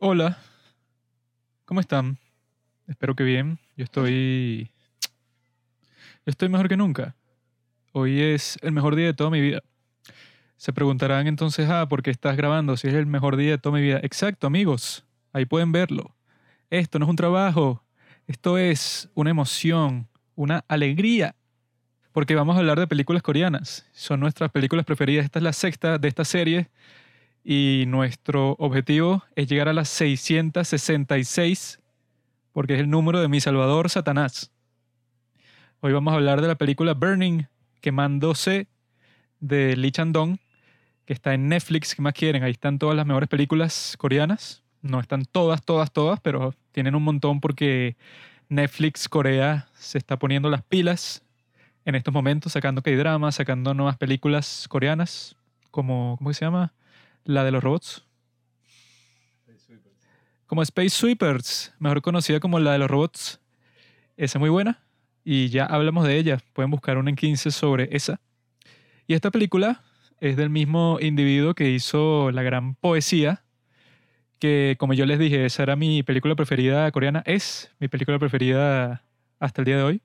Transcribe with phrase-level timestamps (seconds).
[0.00, 0.38] Hola,
[1.64, 2.20] ¿cómo están?
[2.86, 3.58] Espero que bien.
[3.76, 4.70] Yo estoy...
[6.24, 7.16] Yo estoy mejor que nunca.
[7.90, 9.60] Hoy es el mejor día de toda mi vida.
[10.56, 13.74] Se preguntarán entonces, ah, ¿por qué estás grabando si es el mejor día de toda
[13.74, 13.98] mi vida?
[14.04, 15.04] Exacto, amigos.
[15.32, 16.14] Ahí pueden verlo.
[16.70, 17.82] Esto no es un trabajo.
[18.28, 21.34] Esto es una emoción, una alegría.
[22.12, 23.84] Porque vamos a hablar de películas coreanas.
[23.94, 25.24] Son nuestras películas preferidas.
[25.24, 26.70] Esta es la sexta de esta serie
[27.50, 31.80] y nuestro objetivo es llegar a las 666
[32.52, 34.52] porque es el número de mi Salvador Satanás.
[35.80, 37.44] Hoy vamos a hablar de la película Burning,
[37.80, 38.66] quemándose
[39.40, 40.36] de Lee Chandong,
[41.06, 42.42] que está en Netflix, ¿qué más quieren?
[42.42, 44.62] Ahí están todas las mejores películas coreanas.
[44.82, 47.96] No están todas, todas, todas, pero tienen un montón porque
[48.50, 51.24] Netflix Corea se está poniendo las pilas
[51.86, 55.34] en estos momentos, sacando K-dramas, sacando nuevas películas coreanas,
[55.70, 56.74] como, ¿cómo se llama?
[57.24, 58.04] La de los robots.
[60.46, 63.40] Como Space Sweepers, mejor conocida como la de los robots.
[64.16, 64.82] Esa es muy buena
[65.24, 66.38] y ya hablamos de ella.
[66.54, 68.18] Pueden buscar una en 15 sobre esa.
[69.06, 69.82] Y esta película
[70.20, 73.44] es del mismo individuo que hizo la gran poesía,
[74.38, 79.04] que como yo les dije, esa era mi película preferida coreana, es mi película preferida
[79.38, 80.02] hasta el día de hoy,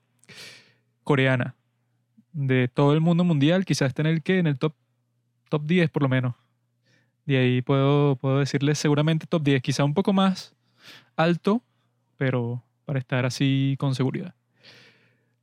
[1.04, 1.54] coreana.
[2.32, 4.74] De todo el mundo mundial, quizás esté en el que, en el top,
[5.48, 6.34] top 10 por lo menos.
[7.26, 10.54] De ahí puedo, puedo decirles seguramente top 10, quizá un poco más
[11.16, 11.62] alto,
[12.16, 14.34] pero para estar así con seguridad.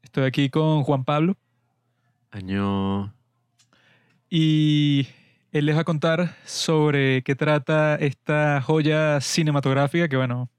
[0.03, 1.37] Estoy aquí con Juan Pablo.
[2.31, 3.13] Año.
[4.29, 5.07] Y
[5.51, 10.49] él les va a contar sobre qué trata esta joya cinematográfica que, bueno,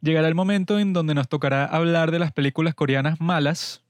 [0.00, 3.82] llegará el momento en donde nos tocará hablar de las películas coreanas malas.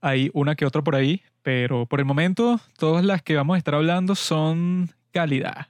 [0.00, 3.58] Hay una que otra por ahí, pero por el momento todas las que vamos a
[3.58, 5.68] estar hablando son calidad.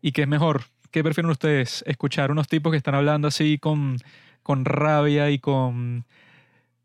[0.00, 0.64] ¿Y qué es mejor?
[0.90, 1.82] ¿Qué prefieren ustedes?
[1.86, 3.96] ¿Escuchar unos tipos que están hablando así con,
[4.42, 6.04] con rabia y con,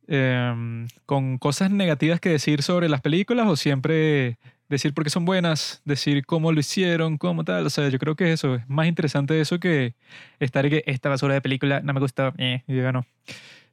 [0.08, 4.39] em, con cosas negativas que decir sobre las películas o siempre
[4.70, 7.65] decir por qué son buenas, decir cómo lo hicieron, cómo tal?
[7.65, 9.95] O sea, yo creo que eso es más interesante eso que
[10.39, 13.05] estar que esta basura de película no me gusta, eh, y diga no.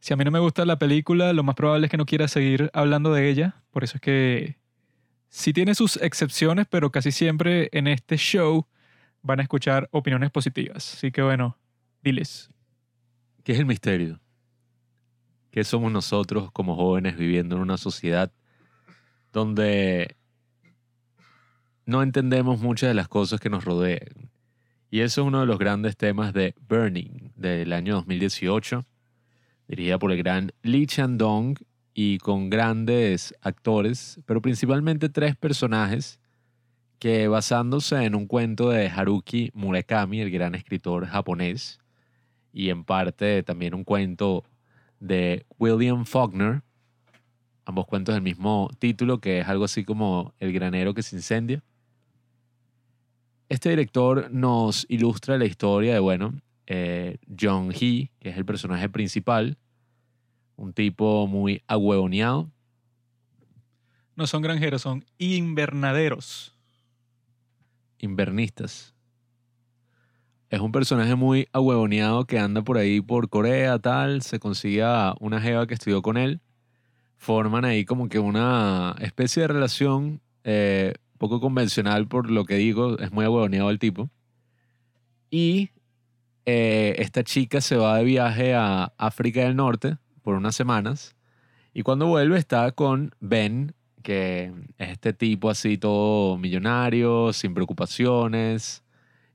[0.01, 2.29] Si a mí no me gusta la película, lo más probable es que no quiera
[2.29, 3.57] seguir hablando de ella.
[3.71, 4.57] Por eso es que
[5.37, 8.67] Sí tiene sus excepciones, pero casi siempre en este show
[9.21, 10.95] van a escuchar opiniones positivas.
[10.95, 11.59] Así que bueno,
[12.03, 12.49] diles.
[13.45, 14.19] ¿Qué es el misterio?
[15.51, 18.33] ¿Qué somos nosotros como jóvenes viviendo en una sociedad
[19.31, 20.17] donde
[21.85, 24.31] no entendemos muchas de las cosas que nos rodean?
[24.91, 28.87] Y eso es uno de los grandes temas de Burning del año 2018,
[29.69, 31.59] dirigida por el gran Lee Chandong
[31.99, 36.21] y con grandes actores, pero principalmente tres personajes
[36.99, 41.79] que basándose en un cuento de Haruki Murakami, el gran escritor japonés,
[42.53, 44.45] y en parte también un cuento
[45.01, 46.61] de William Faulkner,
[47.65, 51.65] ambos cuentos del mismo título, que es algo así como El granero que se incendia.
[53.49, 56.35] Este director nos ilustra la historia de, bueno,
[56.67, 59.57] eh, John Hee, que es el personaje principal,
[60.57, 62.51] un tipo muy ahuevoneado.
[64.17, 66.55] No son granjeros, son invernaderos.
[67.99, 68.95] Invernistas.
[70.49, 74.23] Es un personaje muy ahuevoneado que anda por ahí por Corea, tal.
[74.23, 76.41] Se consigue a una jeva que estudió con él.
[77.19, 82.99] Forman ahí como que una especie de relación eh, poco convencional por lo que digo.
[82.99, 84.09] Es muy ahuevoneado el tipo.
[85.31, 85.71] Y
[86.47, 91.15] eh, esta chica se va de viaje a África del Norte por unas semanas.
[91.73, 98.83] Y cuando vuelve está con Ben, que es este tipo así todo millonario, sin preocupaciones,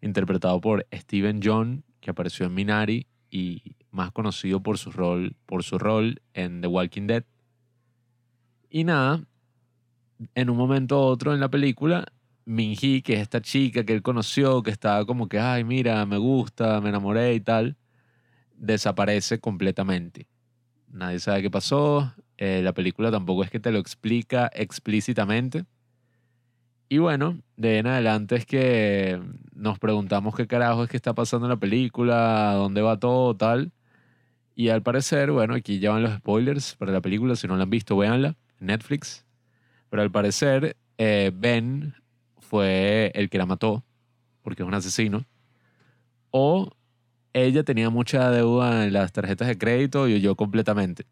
[0.01, 5.63] interpretado por Steven John, que apareció en Minari y más conocido por su rol, por
[5.63, 7.23] su rol en The Walking Dead.
[8.69, 9.23] Y nada,
[10.35, 12.05] en un momento u otro en la película,
[12.43, 16.17] Minji, que es esta chica que él conoció, que estaba como que, ay, mira, me
[16.17, 17.77] gusta, me enamoré y tal,
[18.57, 20.27] desaparece completamente
[20.91, 25.65] nadie sabe qué pasó, eh, la película tampoco es que te lo explica explícitamente.
[26.89, 29.21] Y bueno, de en adelante es que
[29.53, 33.71] nos preguntamos qué carajo es que está pasando en la película, dónde va todo, tal.
[34.55, 37.63] Y al parecer, bueno, aquí ya van los spoilers para la película, si no la
[37.63, 39.25] han visto, véanla, Netflix.
[39.89, 41.95] Pero al parecer, eh, Ben
[42.39, 43.83] fue el que la mató,
[44.41, 45.25] porque es un asesino.
[46.31, 46.71] O
[47.33, 51.05] ella tenía mucha deuda en las tarjetas de crédito y yo completamente.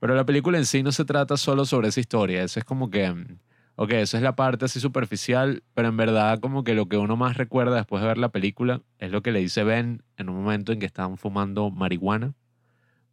[0.00, 2.90] Pero la película en sí no se trata solo sobre esa historia, eso es como
[2.90, 3.38] que mm,
[3.76, 7.16] ok, esa es la parte así superficial, pero en verdad como que lo que uno
[7.16, 10.36] más recuerda después de ver la película es lo que le dice Ben en un
[10.36, 12.34] momento en que estaban fumando marihuana,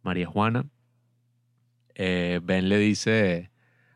[0.02, 0.66] marihuana.
[1.96, 3.50] Eh, ben le dice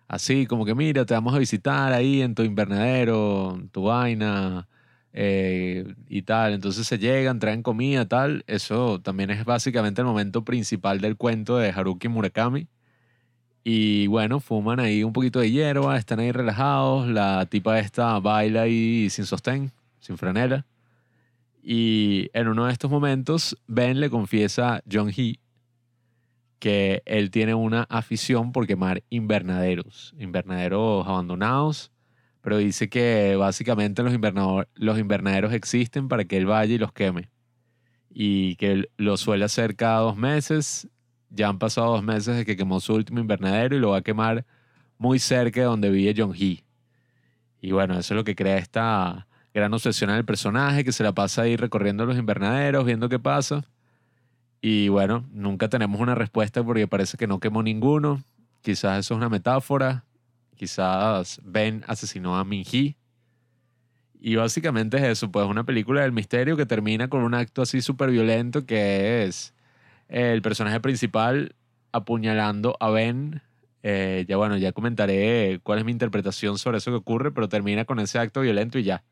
[0.07, 4.69] así como que mira, te vamos a visitar ahí en tu invernadero, en tu vaina
[5.13, 6.55] eh, y tal.
[6.55, 8.45] Entonces se llegan, traen comida, tal.
[8.47, 12.69] Eso también es básicamente el momento principal del cuento de Haruki Murakami.
[13.65, 17.09] Y bueno, fuman ahí un poquito de hierba, están ahí relajados.
[17.09, 20.67] La tipa esta baila ahí sin sostén, sin franela.
[21.63, 25.39] Y en uno de estos momentos, Ben le confiesa a John Hee
[26.59, 31.93] que él tiene una afición por quemar invernaderos, invernaderos abandonados,
[32.41, 37.29] pero dice que básicamente los, invernaderos existen para que él vaya y los queme.
[38.11, 40.89] Y que lo suele hacer cada dos meses.
[41.31, 44.03] Ya han pasado dos meses de que quemó su último invernadero y lo va a
[44.03, 44.47] quemar
[44.97, 46.65] muy cerca de donde vive John Hee.
[47.61, 51.13] Y bueno, eso es lo que crea esta gran obsesión al personaje que se la
[51.13, 53.65] pasa ahí recorriendo los invernaderos, viendo qué pasa.
[54.61, 58.23] Y bueno, nunca tenemos una respuesta porque parece que no quemó ninguno.
[58.63, 60.05] Quizás eso es una metáfora.
[60.59, 62.97] Quizás Ben asesinó a Minji.
[64.21, 67.81] Y básicamente es eso, pues una película del misterio que termina con un acto así
[67.81, 69.55] súper violento que es
[70.09, 71.55] el personaje principal
[71.93, 73.41] apuñalando a Ben.
[73.85, 77.85] Eh, ya bueno, ya comentaré cuál es mi interpretación sobre eso que ocurre, pero termina
[77.85, 79.05] con ese acto violento y ya.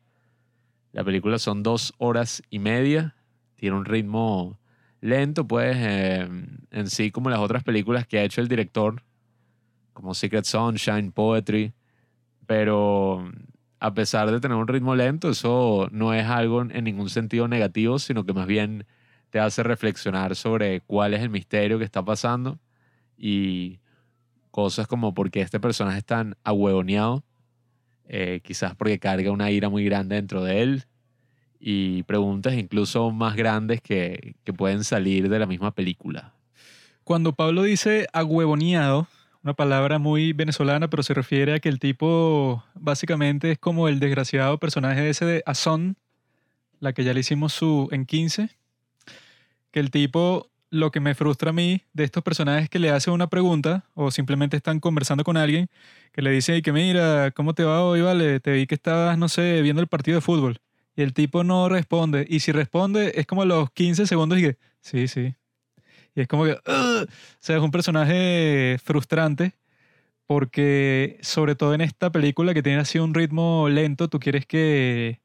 [0.91, 3.15] La película son dos horas y media,
[3.55, 4.59] tiene un ritmo
[4.99, 9.03] lento, pues, em, en sí como las otras películas que ha hecho el director,
[9.97, 11.73] como Secret Sunshine, Poetry,
[12.45, 13.31] pero
[13.79, 17.97] a pesar de tener un ritmo lento, eso no es algo en ningún sentido negativo,
[17.97, 18.85] sino que más bien
[19.31, 22.59] te hace reflexionar sobre cuál es el misterio que está pasando
[23.17, 23.79] y
[24.51, 27.23] cosas como por qué este personaje es tan ahuevoneado,
[28.05, 30.83] eh, quizás porque carga una ira muy grande dentro de él,
[31.59, 36.35] y preguntas incluso más grandes que, que pueden salir de la misma película.
[37.03, 39.07] Cuando Pablo dice agüevoneado,
[39.47, 44.01] una palabra muy venezolana, pero se refiere a que el tipo básicamente es como el
[44.01, 45.95] desgraciado personaje ese de Azón,
[46.81, 48.49] la que ya le hicimos su en 15,
[49.71, 53.13] que el tipo, lo que me frustra a mí de estos personajes que le hacen
[53.13, 55.69] una pregunta o simplemente están conversando con alguien,
[56.11, 58.01] que le dice, que mira, ¿cómo te va hoy?
[58.01, 60.59] Vale, te vi que estabas, no sé, viendo el partido de fútbol.
[60.93, 62.25] Y el tipo no responde.
[62.29, 65.35] Y si responde, es como los 15 segundos y que, sí, sí.
[66.17, 67.05] Y es como que, o
[67.39, 69.53] sea, es un personaje frustrante
[70.25, 75.21] porque sobre todo en esta película que tiene así un ritmo lento, tú quieres que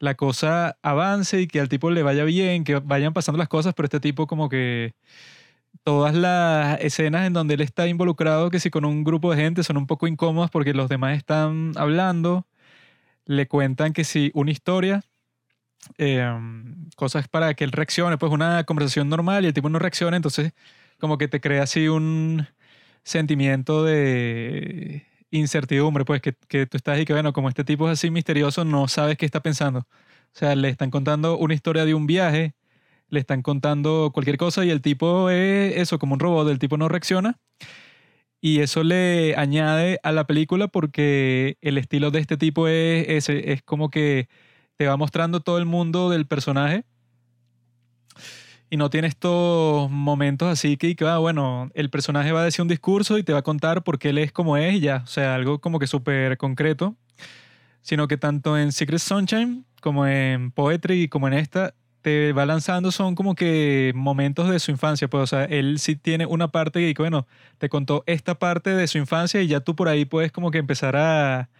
[0.00, 3.74] la cosa avance y que al tipo le vaya bien, que vayan pasando las cosas,
[3.74, 4.94] pero este tipo como que
[5.84, 9.62] todas las escenas en donde él está involucrado, que si con un grupo de gente
[9.64, 12.46] son un poco incómodas porque los demás están hablando,
[13.26, 15.04] le cuentan que si una historia
[15.98, 20.16] Em, cosas para que él reaccione, pues una conversación normal y el tipo no reacciona,
[20.16, 20.52] entonces
[20.98, 22.46] como que te crea así un
[23.04, 27.98] sentimiento de incertidumbre, pues que, que tú estás y que bueno, como este tipo es
[27.98, 29.80] así misterioso, no sabes qué está pensando.
[29.80, 32.54] O sea, le están contando una historia de un viaje,
[33.08, 36.76] le están contando cualquier cosa y el tipo es eso, como un robot, el tipo
[36.78, 37.38] no reacciona.
[38.40, 43.28] Y eso le añade a la película porque el estilo de este tipo es, es,
[43.28, 44.28] es como que
[44.76, 46.84] te va mostrando todo el mundo del personaje
[48.72, 52.62] y no tiene estos momentos así que, que ah, bueno, el personaje va a decir
[52.62, 55.02] un discurso y te va a contar por qué él es como es y ya,
[55.04, 56.96] o sea, algo como que súper concreto,
[57.82, 62.46] sino que tanto en Secret Sunshine como en Poetry y como en esta, te va
[62.46, 66.48] lanzando son como que momentos de su infancia, pues, o sea, él sí tiene una
[66.48, 67.26] parte que, bueno,
[67.58, 70.56] te contó esta parte de su infancia y ya tú por ahí puedes como que
[70.56, 71.50] empezar a,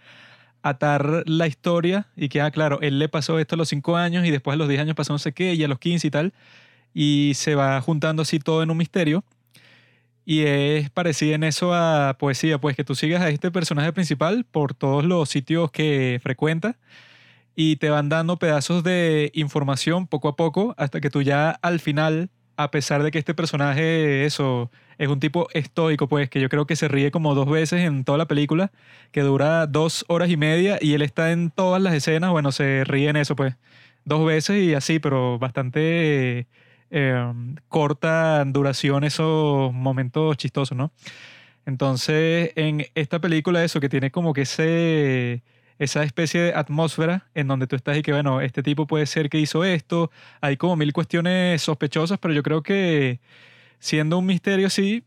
[0.63, 4.25] atar la historia y que, ah, claro, él le pasó esto a los 5 años
[4.25, 6.11] y después a los 10 años pasó no sé qué y a los 15 y
[6.11, 6.33] tal,
[6.95, 9.25] y se va juntando así todo en un misterio.
[10.25, 14.45] Y es parecido en eso a poesía, pues que tú sigas a este personaje principal
[14.45, 16.77] por todos los sitios que frecuenta
[17.55, 21.81] y te van dando pedazos de información poco a poco hasta que tú ya al
[21.81, 26.49] final, a pesar de que este personaje, eso, es un tipo estoico, pues, que yo
[26.49, 28.73] creo que se ríe como dos veces en toda la película,
[29.11, 32.85] que dura dos horas y media y él está en todas las escenas, bueno, se
[32.85, 33.57] ríe en eso, pues,
[34.05, 36.47] dos veces y así, pero bastante
[36.91, 37.33] eh,
[37.69, 40.93] corta duración esos momentos chistosos, ¿no?
[41.67, 45.43] Entonces, en esta película, eso, que tiene como que ese
[45.79, 49.29] esa especie de atmósfera en donde tú estás y que, bueno, este tipo puede ser
[49.29, 50.11] que hizo esto.
[50.41, 53.21] Hay como mil cuestiones sospechosas, pero yo creo que
[53.83, 55.03] siendo un misterio así,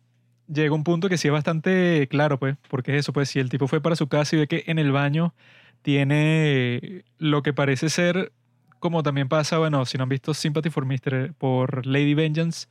[0.54, 3.50] llega un punto que sí es bastante claro, pues, porque es eso, pues, si el
[3.50, 5.34] tipo fue para su casa y ve que en el baño
[5.82, 8.34] tiene lo que parece ser,
[8.80, 11.34] como también pasa, bueno, si no han visto Sympathy for Mr.
[11.38, 12.68] por Lady Vengeance,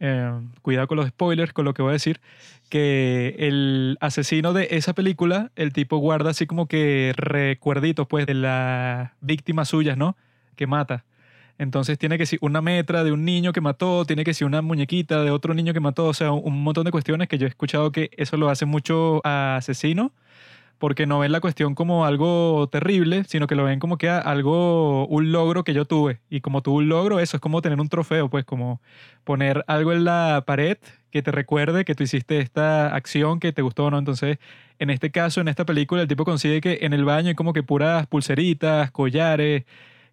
[0.00, 2.20] eh, cuidado con los spoilers, con lo que voy a decir,
[2.68, 8.34] que el asesino de esa película, el tipo guarda así como que recuerditos, pues, de
[8.34, 10.14] las víctimas suyas, ¿no?
[10.56, 11.06] Que mata.
[11.58, 14.62] Entonces tiene que ser una metra de un niño que mató, tiene que ser una
[14.62, 17.48] muñequita de otro niño que mató, o sea, un montón de cuestiones que yo he
[17.50, 20.12] escuchado que eso lo hace mucho a asesino,
[20.78, 25.06] porque no ven la cuestión como algo terrible, sino que lo ven como que algo,
[25.08, 26.20] un logro que yo tuve.
[26.30, 28.80] Y como tuve un logro, eso es como tener un trofeo, pues como
[29.24, 30.78] poner algo en la pared
[31.10, 33.98] que te recuerde que tú hiciste esta acción que te gustó o no.
[33.98, 34.38] Entonces,
[34.78, 37.52] en este caso, en esta película, el tipo consigue que en el baño hay como
[37.52, 39.64] que puras pulseritas, collares,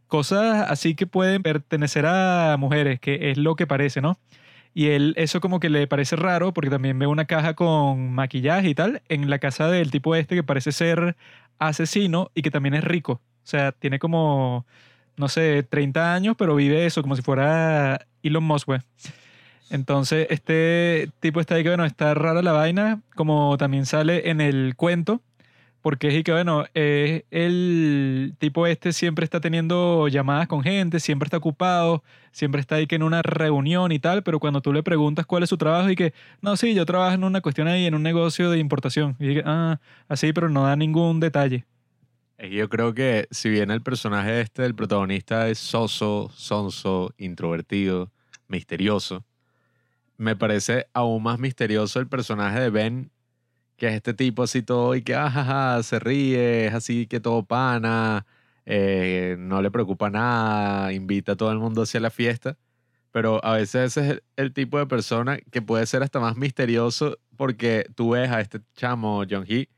[0.07, 4.19] cosas así que pueden pertenecer a mujeres, que es lo que parece, ¿no?
[4.73, 8.69] Y él, eso como que le parece raro porque también ve una caja con maquillaje
[8.69, 11.15] y tal en la casa del tipo este que parece ser
[11.59, 13.13] asesino y que también es rico.
[13.13, 14.65] O sea, tiene como,
[15.17, 18.81] no sé, 30 años, pero vive eso como si fuera Elon Musk, güey.
[19.69, 24.41] Entonces, este tipo está ahí que, bueno, está rara la vaina, como también sale en
[24.41, 25.21] el cuento,
[25.85, 31.37] porque es que, bueno, el tipo este siempre está teniendo llamadas con gente, siempre está
[31.37, 35.27] ocupado, siempre está ahí que en una reunión y tal, pero cuando tú le preguntas
[35.27, 36.11] cuál es su trabajo y que,
[36.41, 39.15] no, sí, yo trabajo en una cuestión ahí, en un negocio de importación.
[39.19, 41.65] Y que, ah, así, pero no da ningún detalle.
[42.39, 48.11] Yo creo que si bien el personaje este, el protagonista, es soso, sonso, introvertido,
[48.47, 49.23] misterioso,
[50.17, 53.11] me parece aún más misterioso el personaje de Ben
[53.77, 57.43] que es este tipo así todo y que ajaja, se ríe, es así que todo
[57.45, 58.25] pana,
[58.65, 62.57] eh, no le preocupa nada, invita a todo el mundo hacia la fiesta.
[63.11, 67.17] Pero a veces ese es el, tipo de persona que puede ser hasta más misterioso
[67.37, 69.69] porque tú ves a este chamo, John Hee,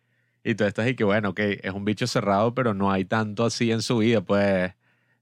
[0.44, 3.46] y tú estás y que bueno, ok, es un bicho cerrado, pero no hay tanto
[3.46, 4.22] así en su vida.
[4.22, 4.74] Pues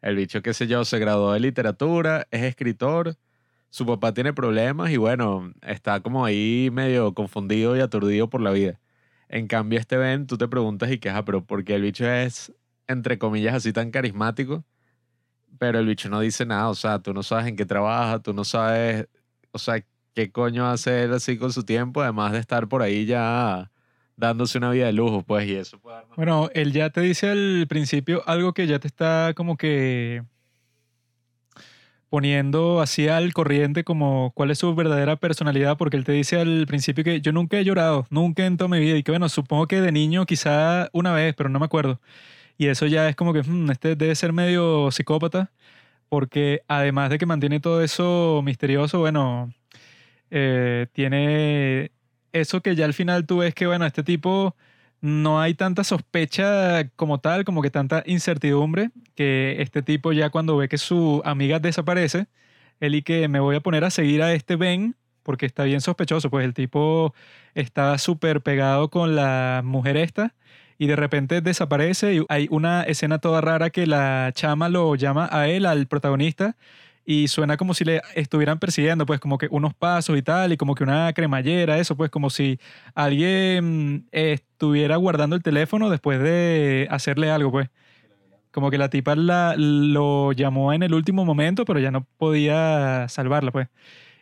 [0.02, 3.18] el bicho, qué sé yo, se graduó de literatura, es escritor,
[3.76, 8.52] su papá tiene problemas y bueno, está como ahí medio confundido y aturdido por la
[8.52, 8.80] vida.
[9.28, 12.54] En cambio, este Ben, tú te preguntas y quejas, pero ¿por qué el bicho es,
[12.88, 14.64] entre comillas, así tan carismático?
[15.60, 18.34] Pero el bicho no dice nada, o sea, tú no sabes en qué trabaja, tú
[18.34, 19.10] no sabes,
[19.52, 23.06] o sea, qué coño hace él así con su tiempo, además de estar por ahí
[23.06, 23.74] ya
[24.16, 27.66] dándose una vida de lujo, pues, y eso puede Bueno, él ya te dice al
[27.68, 30.24] principio algo que ya te está como que
[32.10, 36.66] poniendo así al corriente como cuál es su verdadera personalidad, porque él te dice al
[36.68, 39.68] principio que yo nunca he llorado, nunca en toda mi vida, y que bueno, supongo
[39.68, 42.00] que de niño quizá una vez, pero no me acuerdo.
[42.58, 45.52] Y eso ya es como que hmm, este debe ser medio psicópata,
[46.10, 49.54] porque además de que mantiene todo eso misterioso, bueno,
[50.32, 51.92] eh, tiene
[52.34, 54.56] eso que ya al final tú ves que, bueno, este tipo
[55.06, 60.58] no hay tanta sospecha como tal, como que tanta incertidumbre, que este tipo ya cuando
[60.58, 62.26] ve que su amiga desaparece,
[62.80, 65.80] él y que me voy a poner a seguir a este Ben, porque está bien
[65.82, 67.14] sospechoso, pues el tipo
[67.54, 70.34] está súper pegado con la mujer esta
[70.80, 75.30] y de repente desaparece y hay una escena toda rara que la chama lo llama
[75.32, 76.58] a él, al protagonista,
[77.06, 80.58] y suena como si le estuvieran persiguiendo, pues como que unos pasos y tal, y
[80.58, 82.60] como que una cremallera, eso, pues como si
[82.96, 87.70] alguien estuviera guardando el teléfono después de hacerle algo, pues.
[88.52, 93.08] Como que la tipa la, lo llamó en el último momento, pero ya no podía
[93.10, 93.68] salvarla, pues.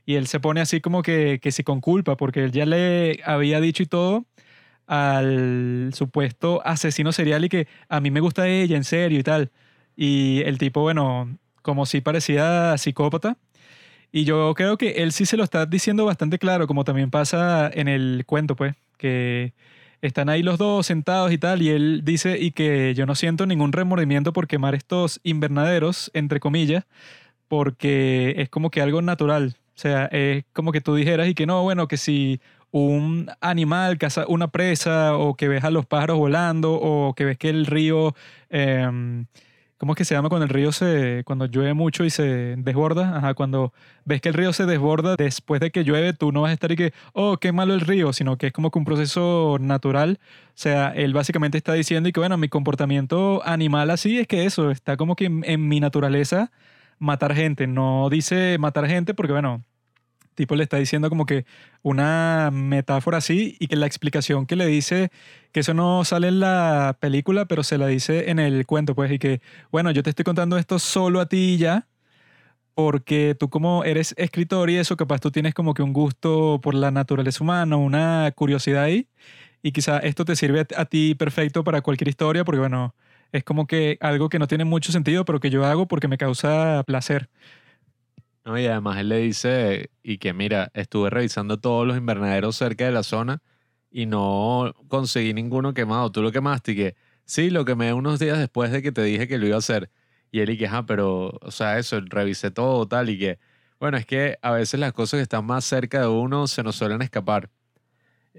[0.06, 3.22] Y él se pone así como que, que sí con culpa, porque él ya le
[3.26, 4.26] había dicho y todo
[4.88, 9.52] al supuesto asesino serial y que a mí me gusta ella, en serio y tal.
[9.96, 13.38] Y el tipo, bueno, como si parecía psicópata.
[14.12, 17.72] Y yo creo que él sí se lo está diciendo bastante claro, como también pasa
[17.74, 19.54] en el cuento, pues, que
[20.02, 23.48] están ahí los dos sentados y tal, y él dice y que yo no siento
[23.48, 26.86] ningún remordimiento por quemar estos invernaderos, entre comillas,
[27.48, 29.56] porque es como que algo natural.
[29.76, 32.40] O sea, es como que tú dijeras y que no, bueno, que si
[32.72, 37.38] un animal caza una presa o que ves a los pájaros volando o que ves
[37.38, 38.16] que el río...
[38.50, 39.26] Em,
[39.84, 43.18] ¿Cómo es que se llama cuando el río se, cuando llueve mucho y se desborda?
[43.18, 43.74] Ajá, cuando
[44.06, 46.72] ves que el río se desborda después de que llueve, tú no vas a estar
[46.72, 50.22] y que, oh, qué malo el río, sino que es como que un proceso natural.
[50.22, 54.46] O sea, él básicamente está diciendo y que, bueno, mi comportamiento animal así es que
[54.46, 56.50] eso, está como que en mi naturaleza
[56.98, 57.68] matar gente.
[57.68, 59.66] No dice matar gente porque, bueno,
[60.36, 61.46] tipo le está diciendo como que
[61.82, 65.12] una metáfora así y que la explicación que le dice,
[65.52, 69.12] que eso no sale en la película, pero se la dice en el cuento, pues,
[69.12, 71.88] y que, bueno, yo te estoy contando esto solo a ti y ya,
[72.76, 76.74] porque tú como eres escritor y eso, capaz tú tienes como que un gusto por
[76.76, 79.08] la naturaleza humana, una curiosidad ahí,
[79.62, 82.96] y quizá esto te sirve a, ti perfecto para cualquier historia, porque bueno,
[83.32, 86.18] es como que algo que no tiene mucho sentido, pero que yo hago porque me
[86.18, 87.30] causa placer.
[88.46, 92.86] No, y además él le dice, y que mira, estuve revisando todos los invernaderos cerca
[92.86, 93.42] de la zona
[93.90, 96.12] y no conseguí ninguno quemado.
[96.12, 96.96] Tú lo quemaste y que,
[97.26, 99.90] sí, lo quemé unos días después de que te dije que lo iba a hacer.
[100.30, 103.40] Y él y que, ah, pero, o sea, eso, revisé todo tal y que,
[103.80, 106.76] bueno, es que a veces las cosas que están más cerca de uno se nos
[106.76, 107.50] suelen escapar.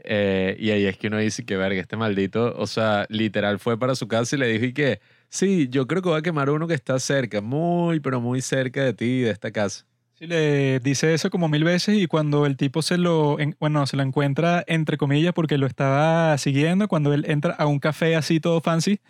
[0.04, 3.78] Eh, y ahí es que uno dice que, verga, este maldito, o sea, literal fue
[3.78, 6.50] para su casa y le dijo y que, sí, yo creo que voy a quemar
[6.50, 9.86] uno que está cerca, muy, pero muy cerca de ti, de esta casa.
[10.16, 13.84] Sí, le dice eso como mil veces y cuando el tipo se lo, en- bueno,
[13.86, 18.14] se lo encuentra entre comillas porque lo estaba siguiendo, cuando él entra a un café
[18.14, 19.00] así todo fancy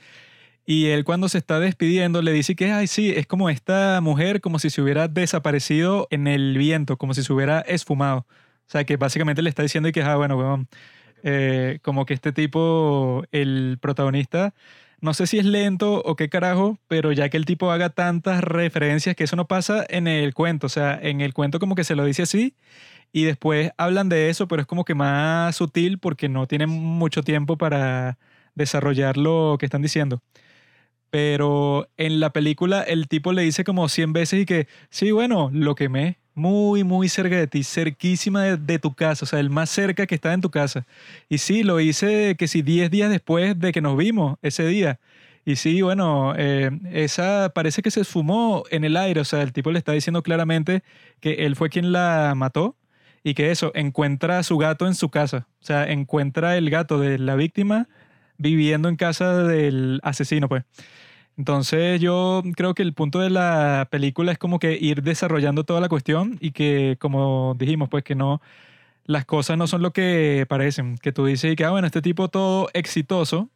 [0.67, 4.41] y él cuando se está despidiendo le dice que, ay, sí, es como esta mujer
[4.41, 8.27] como si se hubiera desaparecido en el viento, como si se hubiera esfumado.
[8.69, 10.69] O sea, que básicamente le está diciendo y que, ah, bueno, weón,
[11.23, 14.55] eh, como que este tipo, el protagonista,
[15.05, 18.43] no sé si es lento o qué carajo, pero ya que el tipo haga tantas
[18.43, 20.67] referencias que eso no pasa en el cuento.
[20.67, 22.57] O sea, en el cuento como que se lo dice así
[23.13, 27.23] y después hablan de eso, pero es como que más sutil porque no tienen mucho
[27.23, 28.19] tiempo para
[28.55, 30.23] desarrollar lo que están diciendo.
[31.15, 35.49] Pero en la película el tipo le dice como 100 veces y que, sí, bueno,
[35.53, 39.71] lo quemé muy, muy cerca de ti, cerquísima de, tu casa, o sea, el más
[39.71, 40.87] cerca que está en tu casa.
[41.29, 44.99] Y sí, lo hice que sí, 10 días después de que nos vimos ese día.
[45.45, 49.53] Y sí, bueno, eh, esa parece que se esfumó en el aire, o sea, el
[49.53, 50.83] tipo le está diciendo claramente
[51.21, 52.77] que él fue quien la mató
[53.23, 56.99] y que eso, encuentra a su gato en su casa, o sea, encuentra el gato
[56.99, 57.87] de la víctima
[58.37, 60.65] viviendo en casa del asesino, pues.
[61.37, 65.81] Entonces yo creo que el punto de la película es como que ir desarrollando toda
[65.81, 68.41] la cuestión y que, como dijimos, pues que no,
[69.05, 70.97] las cosas no son lo que parecen.
[70.99, 73.51] Que tú dices y que, ah, bueno, este tipo todo exitoso.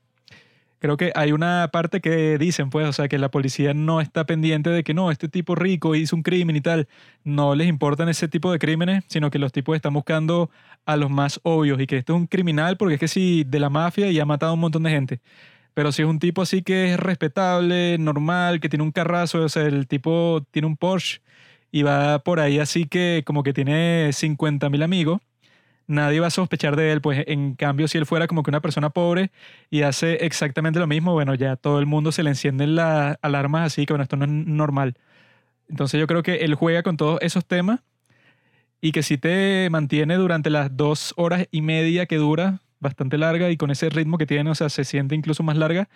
[0.80, 4.26] Creo que hay una parte que dicen, pues, o sea, que la policía no está
[4.26, 6.88] pendiente de que no, este tipo rico hizo un crimen y tal.
[7.24, 10.50] No les importan ese tipo de crímenes, sino que los tipos están buscando
[10.86, 13.60] a los más obvios y que este es un criminal porque es que sí, de
[13.60, 15.20] la mafia y ha matado a un montón de gente.
[15.78, 19.48] Pero si es un tipo así que es respetable, normal, que tiene un carrazo, o
[19.48, 21.20] sea, el tipo tiene un Porsche
[21.70, 25.20] y va por ahí así que como que tiene 50 mil amigos,
[25.86, 27.00] nadie va a sospechar de él.
[27.00, 29.30] Pues en cambio, si él fuera como que una persona pobre
[29.70, 33.66] y hace exactamente lo mismo, bueno, ya todo el mundo se le encienden las alarmas
[33.66, 34.96] así, que bueno, esto no es normal.
[35.68, 37.82] Entonces yo creo que él juega con todos esos temas
[38.80, 43.50] y que si te mantiene durante las dos horas y media que dura, bastante larga
[43.50, 45.88] y con ese ritmo que tiene, o sea, se siente incluso más larga.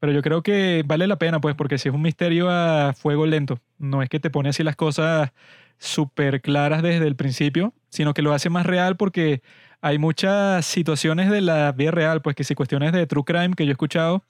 [0.00, 3.26] Pero yo creo que vale la pena, pues, porque si es un misterio a fuego
[3.26, 5.32] lento, no es que te pone así las cosas
[5.78, 9.42] súper claras desde el principio, sino que lo hace más real porque
[9.80, 13.64] hay muchas situaciones de la vida real, pues que si cuestiones de true crime que
[13.64, 14.24] yo he escuchado,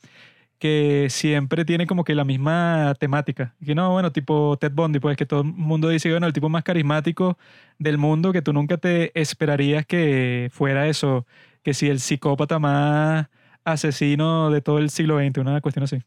[0.59, 3.55] que siempre tiene como que la misma temática.
[3.64, 6.49] Que no, bueno, tipo Ted Bundy, pues que todo el mundo dice, bueno, el tipo
[6.49, 7.38] más carismático
[7.79, 11.27] del mundo que tú nunca te esperarías que fuera eso,
[11.64, 13.27] que si el psicópata más
[13.64, 15.98] asesino de todo el siglo XX, una cuestión así.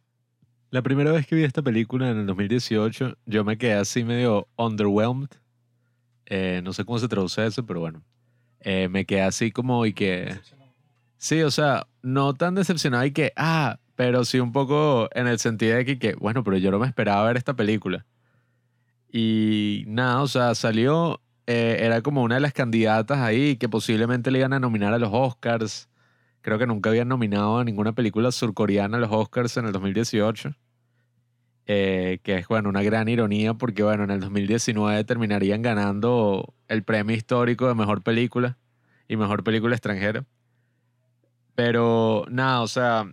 [0.70, 4.48] La primera vez que vi esta película en el 2018, yo me quedé así medio
[4.56, 5.30] underwhelmed.
[6.28, 8.04] Eh, no sé cómo se traduce eso, pero bueno.
[8.60, 10.40] Eh, me quedé así como y que...
[11.18, 15.40] Sí, o sea, no tan decepcionado y que, ah, pero sí un poco en el
[15.40, 18.06] sentido de que, que, bueno, pero yo no me esperaba ver esta película.
[19.12, 24.32] Y nada, o sea, salió, eh, era como una de las candidatas ahí que posiblemente
[24.32, 25.90] le iban a nominar a los Oscars.
[26.42, 30.54] Creo que nunca habían nominado a ninguna película surcoreana a los Oscars en el 2018.
[31.70, 36.84] Eh, que es, bueno, una gran ironía porque, bueno, en el 2019 terminarían ganando el
[36.84, 38.58] premio histórico de mejor película
[39.08, 40.26] y mejor película extranjera.
[41.56, 43.06] Pero nada, o sea,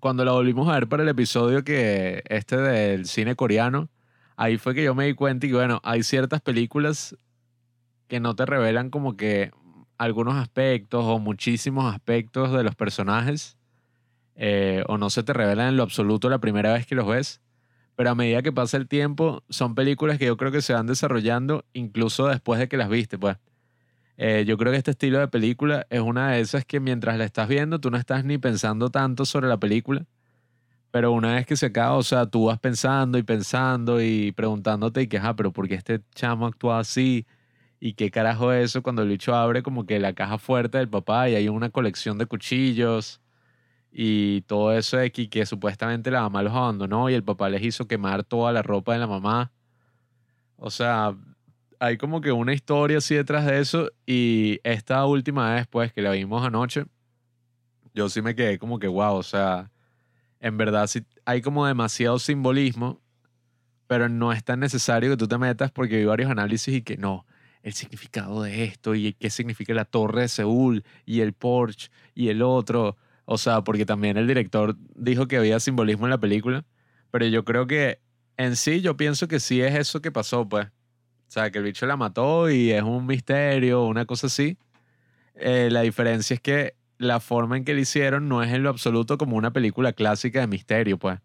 [0.00, 3.90] cuando la volvimos a ver para el episodio que este del cine coreano,
[4.36, 7.16] ahí fue que yo me di cuenta y bueno, hay ciertas películas
[8.08, 9.50] que no te revelan como que
[9.98, 13.56] algunos aspectos o muchísimos aspectos de los personajes
[14.36, 17.40] eh, o no se te revelan en lo absoluto la primera vez que los ves,
[17.94, 20.86] pero a medida que pasa el tiempo son películas que yo creo que se van
[20.86, 23.36] desarrollando incluso después de que las viste, pues.
[24.16, 27.24] Eh, yo creo que este estilo de película es una de esas que mientras la
[27.24, 30.04] estás viendo tú no estás ni pensando tanto sobre la película,
[30.90, 35.02] pero una vez que se acaba, o sea, tú vas pensando y pensando y preguntándote
[35.02, 37.26] y que, ah, pero ¿por qué este chamo actúa así?
[37.80, 40.88] ¿Y qué carajo es eso cuando el bicho abre como que la caja fuerte del
[40.88, 43.20] papá y hay una colección de cuchillos
[43.92, 47.62] y todo eso de que, que supuestamente la mamá los abandonó y el papá les
[47.62, 49.52] hizo quemar toda la ropa de la mamá.
[50.56, 51.14] O sea,
[51.78, 56.02] hay como que una historia así detrás de eso y esta última vez, pues, que
[56.02, 56.84] la vimos anoche,
[57.94, 59.70] yo sí me quedé como que, wow, o sea,
[60.40, 63.00] en verdad sí hay como demasiado simbolismo,
[63.86, 66.96] pero no es tan necesario que tú te metas porque vi varios análisis y que
[66.96, 67.26] no,
[67.64, 72.28] el significado de esto y qué significa la torre de Seúl y el Porsche y
[72.28, 72.98] el otro.
[73.24, 76.66] O sea, porque también el director dijo que había simbolismo en la película,
[77.10, 78.00] pero yo creo que
[78.36, 80.66] en sí yo pienso que sí es eso que pasó, pues.
[80.66, 84.58] O sea, que el bicho la mató y es un misterio, una cosa así.
[85.34, 88.68] Eh, la diferencia es que la forma en que lo hicieron no es en lo
[88.68, 91.18] absoluto como una película clásica de misterio, pues.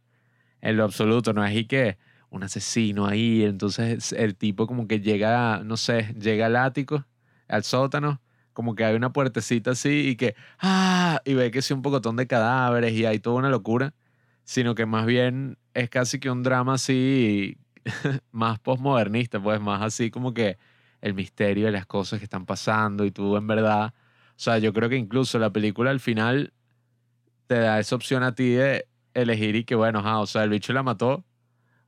[0.61, 1.97] En lo absoluto, no es y que
[2.29, 7.05] un asesino ahí, entonces el tipo como que llega, no sé, llega al ático,
[7.47, 8.21] al sótano,
[8.53, 12.15] como que hay una puertecita así y que, ah, y ve que sí un pocotón
[12.17, 13.93] de cadáveres y hay toda una locura,
[14.43, 17.57] sino que más bien es casi que un drama así
[18.31, 20.57] más postmodernista, pues más así como que
[21.01, 24.73] el misterio de las cosas que están pasando y tú en verdad, o sea, yo
[24.73, 26.53] creo que incluso la película al final
[27.47, 30.73] te da esa opción a ti de elegir y que bueno, o sea, el bicho
[30.73, 31.25] la mató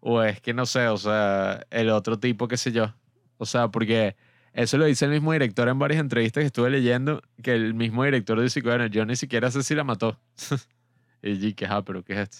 [0.02, 2.94] o es que no sé, o sea, el otro tipo, qué sé yo.
[3.38, 4.16] O sea, porque
[4.54, 8.04] eso lo dice el mismo director en varias entrevistas que estuve leyendo, que el mismo
[8.04, 10.20] director dice bueno, yo ni siquiera sé si la mató.
[11.24, 12.38] y que, ah, pero ¿qué es esto?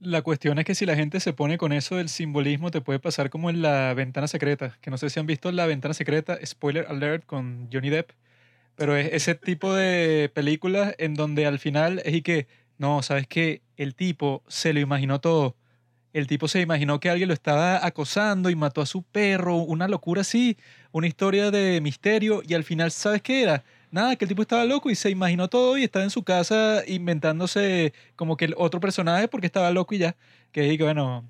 [0.00, 2.98] La cuestión es que si la gente se pone con eso del simbolismo, te puede
[2.98, 6.38] pasar como en La Ventana Secreta, que no sé si han visto La Ventana Secreta,
[6.44, 8.10] spoiler alert, con Johnny Depp,
[8.76, 13.26] pero es ese tipo de películas en donde al final es y que, no, sabes
[13.26, 15.56] que el tipo se lo imaginó todo
[16.14, 19.88] el tipo se imaginó que alguien lo estaba acosando y mató a su perro, una
[19.88, 20.56] locura así,
[20.92, 23.64] una historia de misterio y al final, ¿sabes qué era?
[23.90, 26.82] Nada, que el tipo estaba loco y se imaginó todo y estaba en su casa
[26.86, 30.16] inventándose como que el otro personaje porque estaba loco y ya.
[30.52, 31.28] Que que bueno,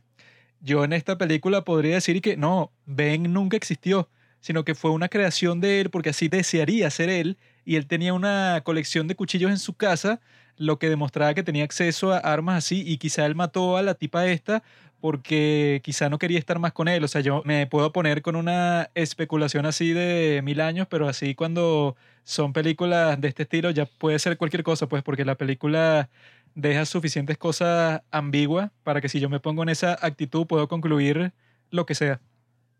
[0.60, 5.08] yo en esta película podría decir que no, Ben nunca existió, sino que fue una
[5.08, 9.50] creación de él porque así desearía ser él y él tenía una colección de cuchillos
[9.50, 10.20] en su casa
[10.56, 13.94] lo que demostraba que tenía acceso a armas así y quizá él mató a la
[13.94, 14.62] tipa esta
[15.00, 17.04] porque quizá no quería estar más con él.
[17.04, 21.34] O sea, yo me puedo poner con una especulación así de mil años, pero así
[21.34, 26.08] cuando son películas de este estilo ya puede ser cualquier cosa, pues porque la película
[26.54, 31.32] deja suficientes cosas ambiguas para que si yo me pongo en esa actitud puedo concluir
[31.70, 32.20] lo que sea.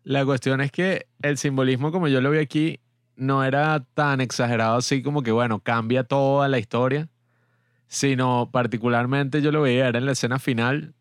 [0.03, 2.79] La cuestión es que el simbolismo como yo lo vi aquí
[3.15, 7.07] no era tan exagerado así como que, bueno, cambia toda la historia,
[7.87, 10.93] sino particularmente yo lo veía era en la escena final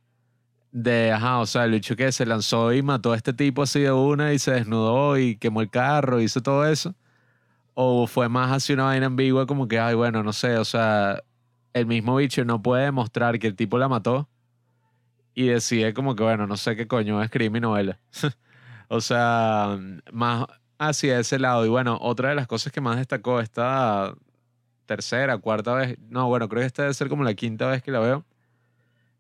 [0.73, 3.81] de, ajá, o sea, el hecho que se lanzó y mató a este tipo así
[3.81, 6.95] de una y se desnudó y quemó el carro, hizo todo eso.
[7.75, 11.23] O fue más así una vaina ambigua como que, ay, bueno, no sé, o sea,
[11.75, 14.29] el mismo bicho no puede demostrar que el tipo la mató
[15.35, 18.01] y decide como que, bueno, no sé qué coño es crimen novela.
[18.89, 19.79] o sea,
[20.13, 20.47] más
[20.79, 21.67] hacia ese lado.
[21.67, 24.15] Y bueno, otra de las cosas que más destacó esta
[24.87, 27.91] tercera, cuarta vez, no, bueno, creo que esta debe ser como la quinta vez que
[27.91, 28.25] la veo,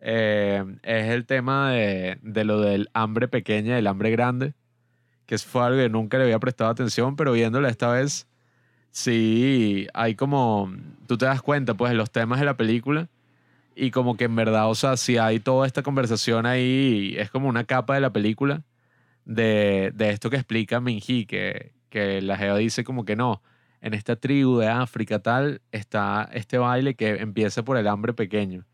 [0.00, 4.55] eh, es el tema de, de, lo del hambre pequeña y el hambre grande,
[5.27, 8.29] que fue algo que nunca le había prestado atención, pero viéndola esta vez,
[8.90, 10.72] sí, hay como,
[11.07, 13.09] tú te das cuenta, pues, de los temas de la película.
[13.77, 17.48] Y como que en verdad, o sea, si hay toda esta conversación ahí, es como
[17.48, 18.62] una capa de la película
[19.24, 23.42] de, de esto que explica Minji, que, que la Geo dice como que no,
[23.85, 28.64] en esta tribu de África tal, está este baile que empieza por el hambre pequeño,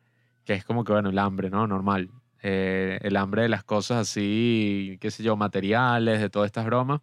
[0.44, 1.66] que es como que, bueno, el hambre, ¿no?
[1.66, 2.10] Normal.
[2.42, 7.00] Eh, el hambre de las cosas así, qué sé yo, materiales, de todas estas bromas.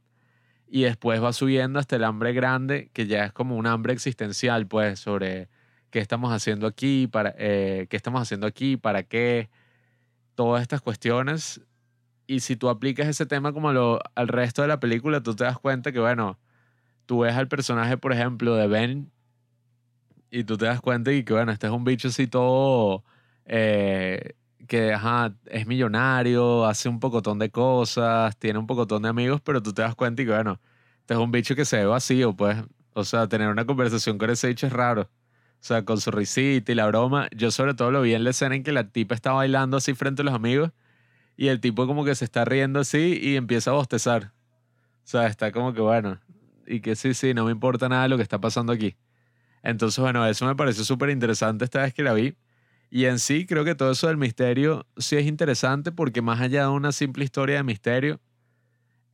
[0.70, 4.68] Y después va subiendo hasta el hambre grande, que ya es como un hambre existencial,
[4.68, 5.50] pues, sobre
[5.90, 9.50] qué estamos haciendo aquí, para, eh, qué estamos haciendo aquí, para qué,
[10.36, 11.62] todas estas cuestiones.
[12.26, 15.44] Y si tú aplicas ese tema como lo, al resto de la película, tú te
[15.44, 16.40] das cuenta que, bueno,
[17.08, 19.12] tú ves al personaje, por ejemplo, de Ben
[20.30, 23.04] y tú te das cuenta y que, bueno, este es un bicho así todo
[23.46, 24.34] eh,
[24.68, 29.64] que, ajá, es millonario, hace un pocotón de cosas, tiene un pocotón de amigos, pero
[29.64, 30.60] tú te das cuenta y que, bueno,
[31.00, 32.58] este es un bicho que se ve vacío, pues.
[32.94, 35.04] O sea, tener una conversación con ese bicho es raro.
[35.04, 37.30] O sea, con su risita y la broma.
[37.36, 39.94] Yo sobre todo lo vi en la escena en que la tipa está bailando así
[39.94, 40.72] frente a los amigos
[41.38, 44.34] y el tipo como que se está riendo así y empieza a bostezar.
[45.06, 46.20] O sea, está como que, bueno,
[46.68, 48.96] y que sí, sí, no me importa nada lo que está pasando aquí.
[49.64, 52.36] Entonces, bueno, eso me pareció súper interesante esta vez que la vi.
[52.90, 56.64] Y en sí, creo que todo eso del misterio sí es interesante porque más allá
[56.64, 58.22] de una simple historia de misterio,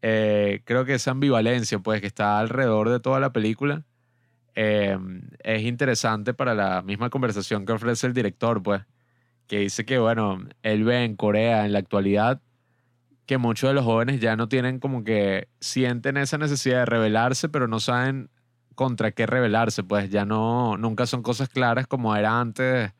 [0.01, 3.85] eh, creo que esa ambivalencia, pues, que está alrededor de toda la película,
[4.55, 4.97] eh,
[5.43, 8.83] es interesante para la misma conversación que ofrece el director, pues,
[9.47, 12.41] que dice que, bueno, él ve en Corea en la actualidad
[13.25, 17.49] que muchos de los jóvenes ya no tienen como que sienten esa necesidad de rebelarse,
[17.49, 18.29] pero no saben
[18.75, 22.91] contra qué rebelarse, pues ya no, nunca son cosas claras como era antes,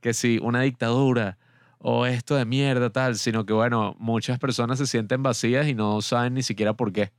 [0.00, 1.38] que si una dictadura
[1.78, 6.00] o esto de mierda tal, sino que bueno, muchas personas se sienten vacías y no
[6.02, 7.12] saben ni siquiera por qué.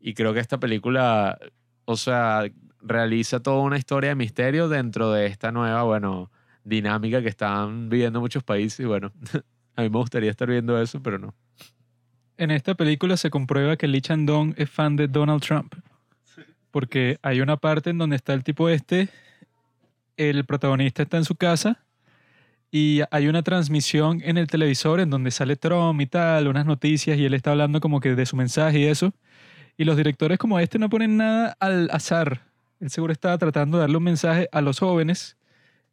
[0.00, 1.38] Y creo que esta película,
[1.84, 2.44] o sea,
[2.80, 6.30] realiza toda una historia de misterio dentro de esta nueva, bueno,
[6.64, 9.12] dinámica que están viviendo muchos países y bueno,
[9.76, 11.34] a mí me gustaría estar viendo eso, pero no.
[12.38, 15.74] En esta película se comprueba que Lee Chandong es fan de Donald Trump.
[16.70, 19.08] Porque hay una parte en donde está el tipo este,
[20.18, 21.82] el protagonista está en su casa
[22.70, 27.16] y hay una transmisión en el televisor en donde sale Trump y tal, unas noticias
[27.16, 29.14] y él está hablando como que de su mensaje y eso.
[29.78, 32.42] Y los directores como este no ponen nada al azar.
[32.80, 35.38] Él seguro estaba tratando de darle un mensaje a los jóvenes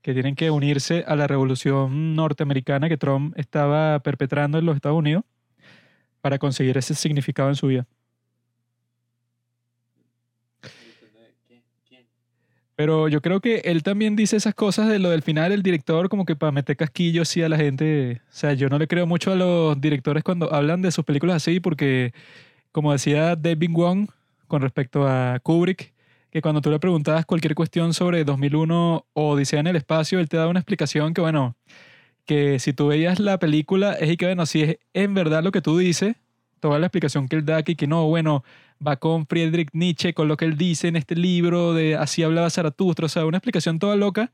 [0.02, 4.98] que tienen que unirse a la revolución norteamericana que Trump estaba perpetrando en los Estados
[4.98, 5.24] Unidos
[6.24, 7.86] para conseguir ese significado en su vida.
[12.78, 16.08] Pero yo creo que él también dice esas cosas de lo del final, el director,
[16.08, 18.22] como que para meter casquillos así a la gente.
[18.30, 21.36] O sea, yo no le creo mucho a los directores cuando hablan de sus películas
[21.36, 22.14] así, porque,
[22.72, 24.08] como decía David Wong
[24.48, 25.94] con respecto a Kubrick,
[26.32, 30.30] que cuando tú le preguntabas cualquier cuestión sobre 2001 o Odisea en el espacio, él
[30.30, 31.58] te daba una explicación que, bueno,
[32.26, 35.52] que si tú veías la película, es y que, bueno, si es en verdad lo
[35.52, 36.16] que tú dices,
[36.60, 38.44] toda la explicación que él da aquí, que no, bueno,
[38.86, 42.50] va con Friedrich Nietzsche, con lo que él dice en este libro de Así hablaba
[42.50, 44.32] Zaratustra, o sea, una explicación toda loca,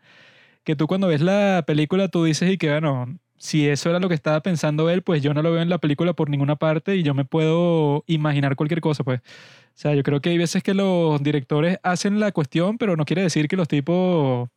[0.64, 4.10] que tú cuando ves la película tú dices y que, bueno, si eso era lo
[4.10, 6.96] que estaba pensando él, pues yo no lo veo en la película por ninguna parte
[6.98, 9.22] y yo me puedo imaginar cualquier cosa, pues.
[9.22, 13.06] O sea, yo creo que hay veces que los directores hacen la cuestión, pero no
[13.06, 14.50] quiere decir que los tipos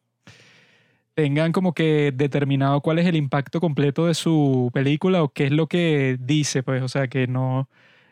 [1.14, 5.52] tengan como que determinado cuál es el impacto completo de su película o qué es
[5.52, 7.68] lo que dice, pues, o sea, que no,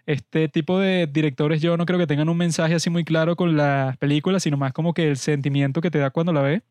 [0.07, 3.57] este tipo de directores yo no creo que tengan un mensaje así muy claro con
[3.57, 6.63] las películas, sino más como que el sentimiento que te da cuando la ves.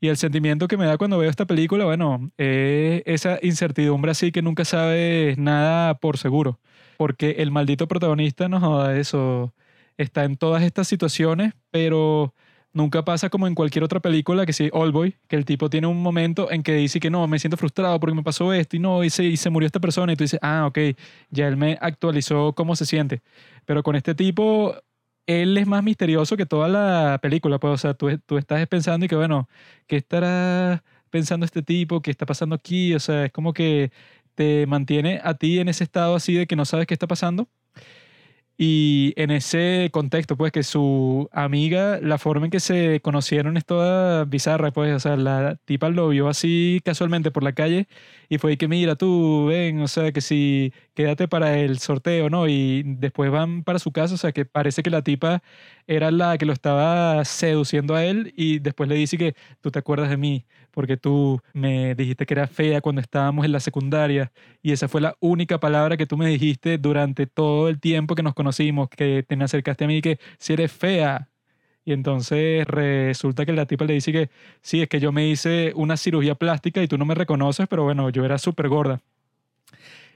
[0.00, 4.30] Y el sentimiento que me da cuando veo esta película, bueno, es esa incertidumbre así
[4.30, 6.60] que nunca sabes nada por seguro.
[6.98, 9.54] Porque el maldito protagonista, no joda, eso,
[9.96, 12.34] está en todas estas situaciones, pero
[12.76, 16.02] Nunca pasa como en cualquier otra película que sí, Boy, que el tipo tiene un
[16.02, 19.02] momento en que dice que no, me siento frustrado porque me pasó esto y no,
[19.02, 20.78] y se, y se murió esta persona y tú dices, ah, ok,
[21.30, 23.22] ya él me actualizó cómo se siente.
[23.64, 24.74] Pero con este tipo,
[25.26, 29.06] él es más misterioso que toda la película, pues, o sea, tú, tú estás pensando
[29.06, 29.48] y que, bueno,
[29.86, 32.02] ¿qué estará pensando este tipo?
[32.02, 32.92] ¿Qué está pasando aquí?
[32.94, 33.90] O sea, es como que
[34.34, 37.48] te mantiene a ti en ese estado así de que no sabes qué está pasando
[38.58, 43.66] y en ese contexto, pues que su amiga, la forma en que se conocieron es
[43.66, 47.86] toda bizarra, pues, o sea, la tipa lo vio así casualmente por la calle
[48.28, 52.48] y fue que mira tú, ven, o sea, que si quédate para el sorteo, ¿no?
[52.48, 55.42] Y después van para su casa, o sea, que parece que la tipa
[55.86, 59.78] era la que lo estaba seduciendo a él y después le dice que tú te
[59.78, 64.30] acuerdas de mí porque tú me dijiste que era fea cuando estábamos en la secundaria
[64.62, 68.22] y esa fue la única palabra que tú me dijiste durante todo el tiempo que
[68.22, 71.30] nos conocimos, que te me acercaste a mí que si eres fea.
[71.86, 74.28] Y entonces resulta que la tipa le dice que
[74.60, 77.84] sí, es que yo me hice una cirugía plástica y tú no me reconoces, pero
[77.84, 79.00] bueno, yo era súper gorda.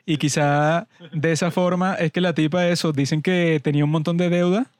[0.04, 4.18] Y quizá de esa forma es que la tipa eso, dicen que tenía un montón
[4.18, 4.70] de deuda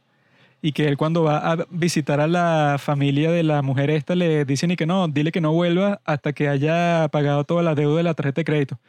[0.63, 4.45] y que él cuando va a visitar a la familia de la mujer esta le
[4.45, 7.99] dicen y que no, dile que no vuelva hasta que haya pagado toda la deuda
[7.99, 8.81] de la tarjeta de crédito.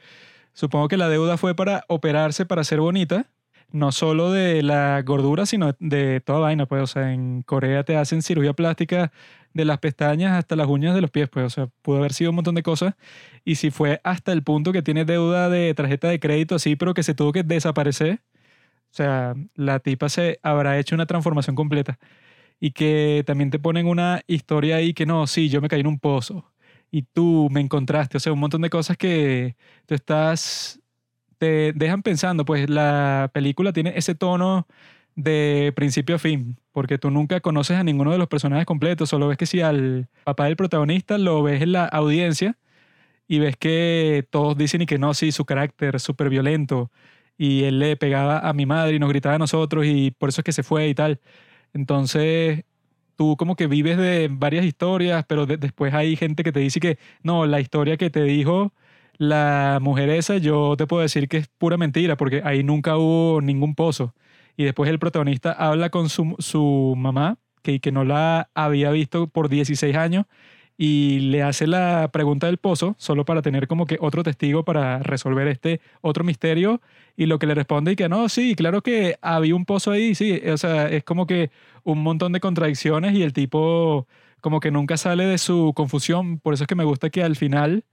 [0.53, 3.27] Supongo que la deuda fue para operarse para ser bonita,
[3.71, 7.95] no solo de la gordura, sino de toda vaina, pues, o sea, en Corea te
[7.95, 9.13] hacen cirugía plástica
[9.53, 12.31] de las pestañas hasta las uñas de los pies, pues, o sea, pudo haber sido
[12.31, 12.95] un montón de cosas.
[13.45, 16.93] Y si fue hasta el punto que tiene deuda de tarjeta de crédito, así, pero
[16.93, 18.19] que se tuvo que desaparecer,
[18.91, 21.97] o sea, la tipa se habrá hecho una transformación completa.
[22.59, 25.87] Y que también te ponen una historia ahí que no, sí, yo me caí en
[25.87, 26.45] un pozo.
[26.91, 28.17] Y tú me encontraste.
[28.17, 30.79] O sea, un montón de cosas que tú estás.
[31.37, 32.45] te dejan pensando.
[32.45, 34.67] Pues la película tiene ese tono
[35.15, 39.27] de principio a fin, porque tú nunca conoces a ninguno de los personajes completos, solo
[39.27, 42.57] ves que si al papá del protagonista lo ves en la audiencia
[43.27, 46.91] y ves que todos dicen y que no, sí, su carácter súper violento,
[47.41, 50.41] y él le pegaba a mi madre y nos gritaba a nosotros y por eso
[50.41, 51.19] es que se fue y tal.
[51.73, 52.65] Entonces,
[53.15, 56.99] tú como que vives de varias historias, pero después hay gente que te dice que
[57.23, 58.73] no, la historia que te dijo
[59.17, 63.41] la mujer esa, yo te puedo decir que es pura mentira, porque ahí nunca hubo
[63.41, 64.13] ningún pozo.
[64.55, 69.27] Y después el protagonista habla con su, su mamá, que, que no la había visto
[69.27, 70.27] por 16 años,
[70.83, 74.97] y le hace la pregunta del pozo, solo para tener como que otro testigo para
[74.97, 76.81] resolver este otro misterio,
[77.15, 80.15] y lo que le responde y que no, sí, claro que había un pozo ahí,
[80.15, 81.51] sí, o sea, es como que
[81.83, 84.07] un montón de contradicciones y el tipo
[84.39, 87.35] como que nunca sale de su confusión, por eso es que me gusta que al
[87.35, 87.83] final,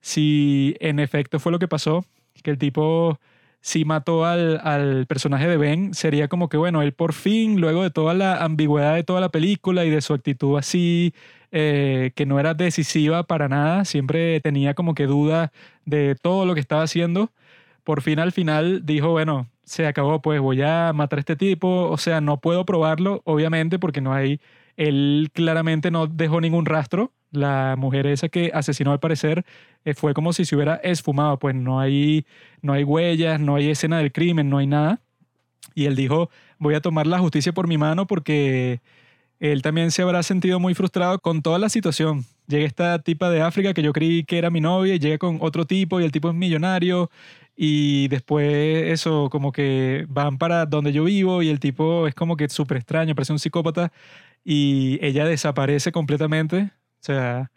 [0.00, 2.06] si en efecto fue lo que pasó,
[2.42, 3.18] que el tipo
[3.60, 7.82] si mató al, al, personaje de Ben, sería como que, bueno, él por fin, luego
[7.82, 11.14] de toda la ambigüedad de toda la película y de su actitud así,
[11.56, 15.52] eh, que no era decisiva para nada, siempre tenía como que duda
[15.84, 17.30] de todo lo que estaba haciendo,
[17.84, 21.88] por fin al final dijo, bueno, se acabó, pues voy a matar a este tipo,
[21.90, 24.40] o sea, no puedo probarlo, obviamente, porque no hay,
[24.76, 29.44] él claramente no dejó ningún rastro, la mujer esa que asesinó al parecer
[29.84, 32.26] eh, fue como si se hubiera esfumado, pues no hay,
[32.62, 35.00] no hay huellas, no hay escena del crimen, no hay nada.
[35.74, 38.80] Y él dijo, voy a tomar la justicia por mi mano porque
[39.40, 42.24] él también se habrá sentido muy frustrado con toda la situación.
[42.46, 45.38] Llega esta tipa de África que yo creí que era mi novia y llega con
[45.40, 47.10] otro tipo y el tipo es millonario
[47.56, 48.46] y después
[48.92, 52.78] eso como que van para donde yo vivo y el tipo es como que súper
[52.78, 53.92] extraño, parece un psicópata
[54.44, 56.72] y ella desaparece completamente
[57.04, 57.52] o sea,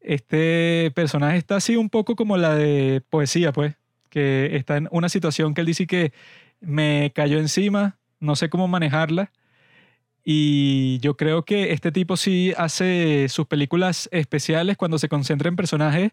[0.00, 3.74] este personaje está así un poco como la de poesía, pues,
[4.10, 6.12] que está en una situación que él dice que
[6.60, 9.32] me cayó encima, no sé cómo manejarla.
[10.28, 15.54] Y yo creo que este tipo sí hace sus películas especiales cuando se concentra en
[15.54, 16.10] personajes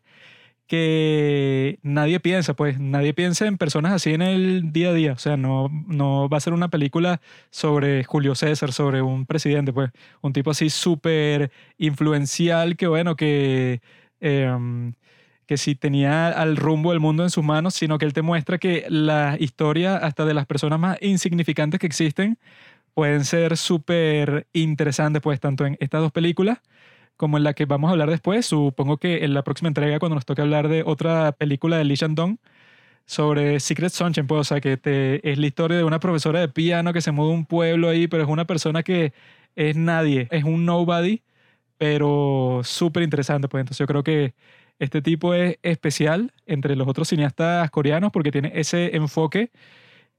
[0.67, 5.13] que nadie piensa, pues nadie piensa en personas así en el día a día.
[5.13, 9.73] O sea, no, no va a ser una película sobre Julio César, sobre un presidente,
[9.73, 9.89] pues
[10.21, 13.81] un tipo así súper influencial que, bueno, que,
[14.19, 14.93] em,
[15.47, 18.59] que sí tenía al rumbo del mundo en sus manos, sino que él te muestra
[18.59, 22.37] que la historia hasta de las personas más insignificantes que existen
[22.93, 26.59] pueden ser súper interesantes, pues tanto en estas dos películas
[27.17, 28.45] como en la que vamos a hablar después.
[28.45, 31.95] Supongo que en la próxima entrega, cuando nos toque hablar de otra película de Lee
[31.95, 32.37] Shandong
[33.05, 34.79] sobre Secret Sunshine, pues, o sea, que
[35.23, 38.07] es la historia de una profesora de piano que se muda a un pueblo ahí,
[38.07, 39.13] pero es una persona que
[39.55, 41.21] es nadie, es un nobody,
[41.77, 44.33] pero súper interesante, pues entonces yo creo que
[44.79, 49.51] este tipo es especial entre los otros cineastas coreanos porque tiene ese enfoque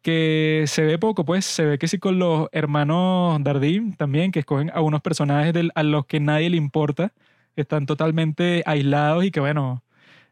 [0.05, 4.41] que se ve poco, pues se ve que sí con los hermanos Dardim también, que
[4.41, 7.15] escogen a unos personajes a los que nadie le importa,
[7.57, 9.83] están totalmente aislados y que bueno,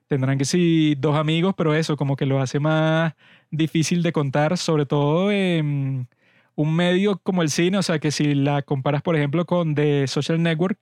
[0.09, 3.15] tendrán que sí dos amigos, pero eso como que lo hace más
[3.51, 6.09] difícil de contar, sobre todo en
[6.55, 10.07] un medio como el cine, o sea que si la comparas por ejemplo con The
[10.09, 10.79] Social Network,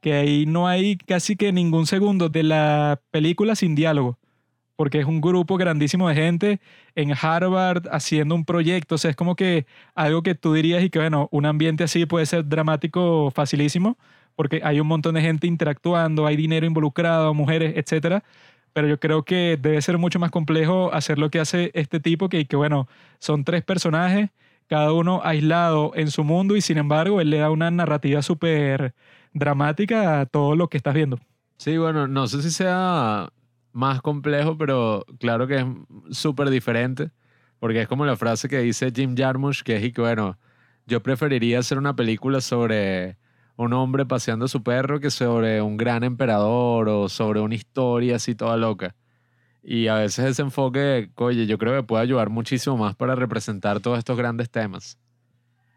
[0.00, 4.17] que ahí no hay casi que ningún segundo de la película sin diálogo
[4.78, 6.60] porque es un grupo grandísimo de gente
[6.94, 8.94] en Harvard haciendo un proyecto.
[8.94, 12.06] O sea, es como que algo que tú dirías y que, bueno, un ambiente así
[12.06, 13.98] puede ser dramático facilísimo,
[14.36, 18.22] porque hay un montón de gente interactuando, hay dinero involucrado, mujeres, etcétera.
[18.72, 22.28] Pero yo creo que debe ser mucho más complejo hacer lo que hace este tipo,
[22.28, 22.86] que, que bueno,
[23.18, 24.30] son tres personajes,
[24.68, 28.94] cada uno aislado en su mundo y sin embargo él le da una narrativa súper
[29.32, 31.18] dramática a todo lo que estás viendo.
[31.56, 33.30] Sí, bueno, no sé si sea
[33.72, 37.10] más complejo, pero claro que es súper diferente,
[37.58, 40.38] porque es como la frase que dice Jim Jarmusch, que es que, bueno,
[40.86, 43.18] yo preferiría hacer una película sobre
[43.56, 48.16] un hombre paseando a su perro que sobre un gran emperador o sobre una historia
[48.16, 48.94] así toda loca.
[49.62, 53.80] Y a veces ese enfoque, oye, yo creo que puede ayudar muchísimo más para representar
[53.80, 54.98] todos estos grandes temas.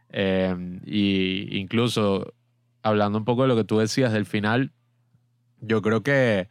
[0.10, 2.34] Eh, y incluso
[2.84, 4.72] hablando un poco de lo que tú decías del final,
[5.60, 6.50] yo creo que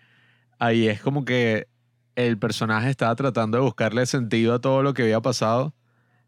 [0.60, 1.66] ahí es como que
[2.14, 5.74] el personaje estaba tratando de buscarle sentido a todo lo que había pasado,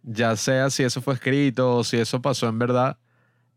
[0.02, 2.98] ya sea si eso fue escrito o si eso pasó en verdad,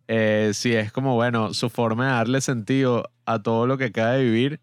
[0.08, 4.12] eh, si es como, bueno, su forma de darle sentido a todo lo que acaba
[4.12, 4.60] de vivir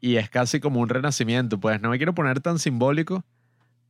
[0.00, 3.24] y es casi como un renacimiento, pues no me quiero poner tan simbólico,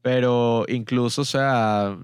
[0.01, 1.99] pero incluso, o sea,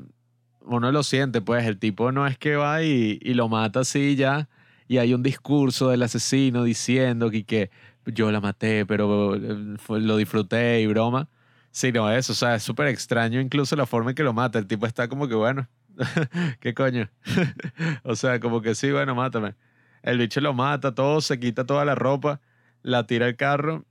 [0.62, 4.16] uno lo siente, pues el tipo no es que va y, y lo mata así
[4.16, 4.48] ya,
[4.88, 7.70] y hay un discurso del asesino diciendo que, que
[8.06, 11.28] yo la maté, pero eh, lo disfruté y broma.
[11.70, 14.58] Sí, no, eso, o sea, es súper extraño incluso la forma en que lo mata.
[14.58, 15.68] El tipo está como que, bueno,
[16.60, 17.10] ¿qué coño?
[18.04, 19.54] o sea, como que sí, bueno, mátame.
[20.02, 22.40] El bicho lo mata, todo, se quita toda la ropa,
[22.82, 23.84] la tira al carro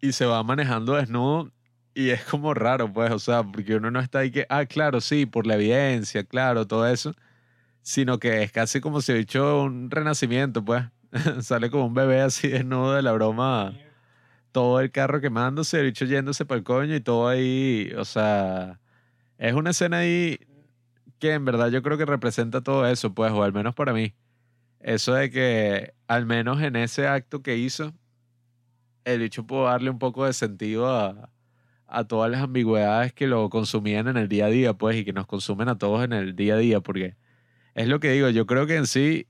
[0.00, 1.52] y se va manejando desnudo.
[1.94, 5.00] Y es como raro, pues, o sea, porque uno no está ahí que, ah, claro,
[5.00, 7.14] sí, por la evidencia, claro, todo eso,
[7.82, 10.84] sino que es casi como si hubiera hecho un renacimiento, pues.
[11.40, 13.74] Sale como un bebé así desnudo de la broma.
[14.52, 17.92] Todo el carro quemándose, el bicho yéndose para el coño y todo ahí.
[17.96, 18.80] O sea,
[19.38, 20.38] es una escena ahí
[21.18, 24.14] que en verdad yo creo que representa todo eso, pues, o al menos para mí.
[24.80, 27.94] eso de que al menos en ese acto que hizo,
[29.04, 31.30] el bicho pudo darle un poco de sentido a,
[31.86, 35.12] a todas las ambigüedades que lo consumían en el día a día, pues, y que
[35.12, 37.16] nos consumen a todos en el día a día, porque
[37.74, 39.26] es lo que digo, yo creo que en sí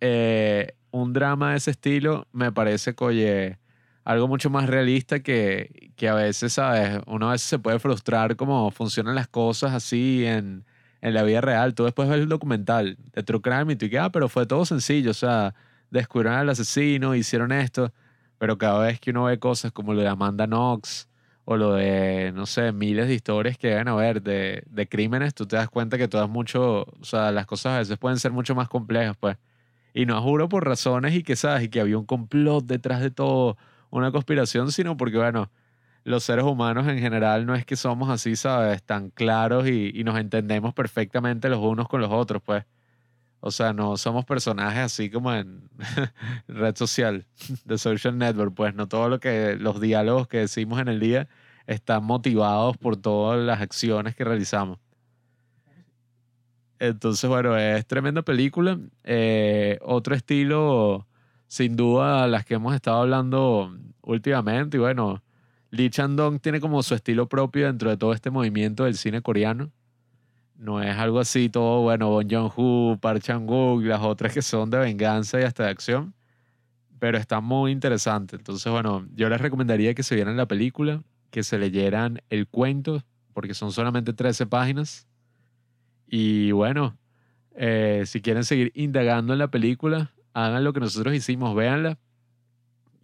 [0.00, 3.58] eh, un drama de ese estilo me parece que, oye,
[4.04, 7.00] algo mucho más realista que, que a veces, ¿sabes?
[7.06, 10.64] Uno a veces se puede frustrar cómo funcionan las cosas así en,
[11.00, 11.74] en la vida real.
[11.74, 15.10] Tú después ves el documental de True Crime y tú ah, pero fue todo sencillo,
[15.10, 15.54] o sea,
[15.90, 17.92] descubrieron al asesino, hicieron esto,
[18.38, 21.08] pero cada vez que uno ve cosas como lo de Amanda Knox
[21.44, 25.46] o lo de, no sé, miles de historias que deben haber de, de crímenes, tú
[25.46, 28.54] te das cuenta que todas mucho, o sea, las cosas a veces pueden ser mucho
[28.54, 29.36] más complejas, pues.
[29.94, 31.64] Y no juro por razones y que, ¿sabes?
[31.64, 33.56] Y que había un complot detrás de todo,
[33.90, 35.50] una conspiración, sino porque, bueno,
[36.04, 38.82] los seres humanos en general no es que somos así, ¿sabes?
[38.82, 42.64] Tan claros y, nos entendemos perfectamente los unos con los otros, pues.
[43.40, 45.68] O sea, no somos personajes así como en
[46.48, 47.26] red social,
[47.64, 51.28] de social network, pues no todo lo que los diálogos que decimos en el día
[51.66, 54.78] están motivados por todas las acciones que realizamos.
[56.78, 58.78] Entonces, bueno, es tremenda película.
[59.04, 61.06] Eh, otro estilo,
[61.46, 64.76] sin duda, las que hemos estado hablando últimamente.
[64.76, 65.22] Y bueno,
[65.70, 69.70] Lee Chandong tiene como su estilo propio dentro de todo este movimiento del cine coreano.
[70.56, 74.78] No es algo así todo, bueno, Bon Joon-ho, Park Chan-wook, las otras que son de
[74.78, 76.14] venganza y hasta de acción.
[76.98, 78.36] Pero está muy interesante.
[78.36, 83.04] Entonces, bueno, yo les recomendaría que se vieran la película, que se leyeran el cuento,
[83.34, 85.07] porque son solamente 13 páginas
[86.08, 86.96] y bueno,
[87.54, 91.98] eh, si quieren seguir indagando en la película, hagan lo que nosotros hicimos, véanla.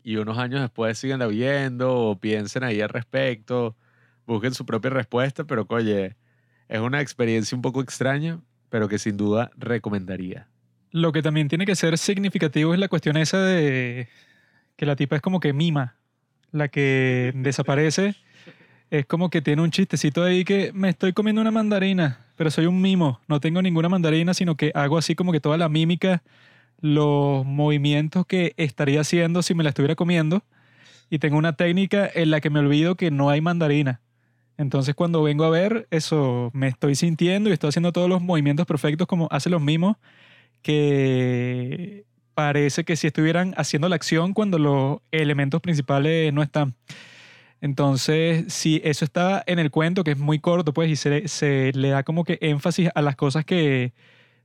[0.03, 3.77] Y unos años después siganla viendo o piensen ahí al respecto,
[4.27, 6.17] busquen su propia respuesta, pero oye,
[6.69, 10.49] es una experiencia un poco extraña, pero que sin duda recomendaría.
[10.91, 14.09] Lo que también tiene que ser significativo es la cuestión esa de
[14.77, 15.97] que la tipa es como que mima,
[16.53, 18.15] la que desaparece.
[18.95, 22.67] Es como que tiene un chistecito ahí que me estoy comiendo una mandarina pero soy
[22.67, 23.21] un mimo.
[23.29, 26.23] No tengo ninguna mandarina, sino que hago así como que toda la mímica,
[26.81, 30.43] los movimientos que estaría haciendo si me la estuviera comiendo.
[31.11, 34.01] Y tengo una técnica en la que me olvido que no hay mandarina.
[34.57, 38.67] Entonces cuando vengo a ver eso, me estoy sintiendo y estoy haciendo todos los movimientos
[38.67, 39.97] perfectos como hacen los mimos,
[40.63, 46.75] que parece que si estuvieran haciendo la acción cuando los elementos principales no están.
[47.65, 51.89] Entonces, si eso estaba en el cuento, que es muy corto, pues, y se, le
[51.89, 53.95] da como que énfasis a las cosas que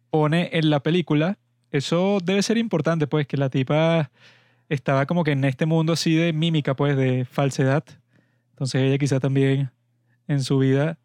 [0.10, 1.38] pone en la película,
[1.70, 4.10] eso debe ser importante, pues, que la tipa
[4.70, 7.84] estaba como que en este mundo así de mímica, pues, de falsedad.
[8.52, 9.70] Entonces ella quizá también
[10.30, 10.98] en su vida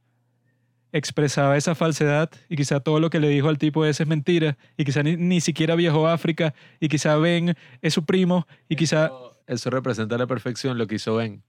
[0.92, 4.56] expresaba esa falsedad y quizá todo lo que le dijo al tipo ese es mentira
[4.76, 8.76] y quizá ni, ni siquiera viajó a África y quizá Ben es su primo y
[8.76, 9.10] quizá...
[9.48, 11.42] Eso representa a la perfección lo que hizo Ben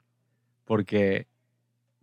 [0.65, 1.27] porque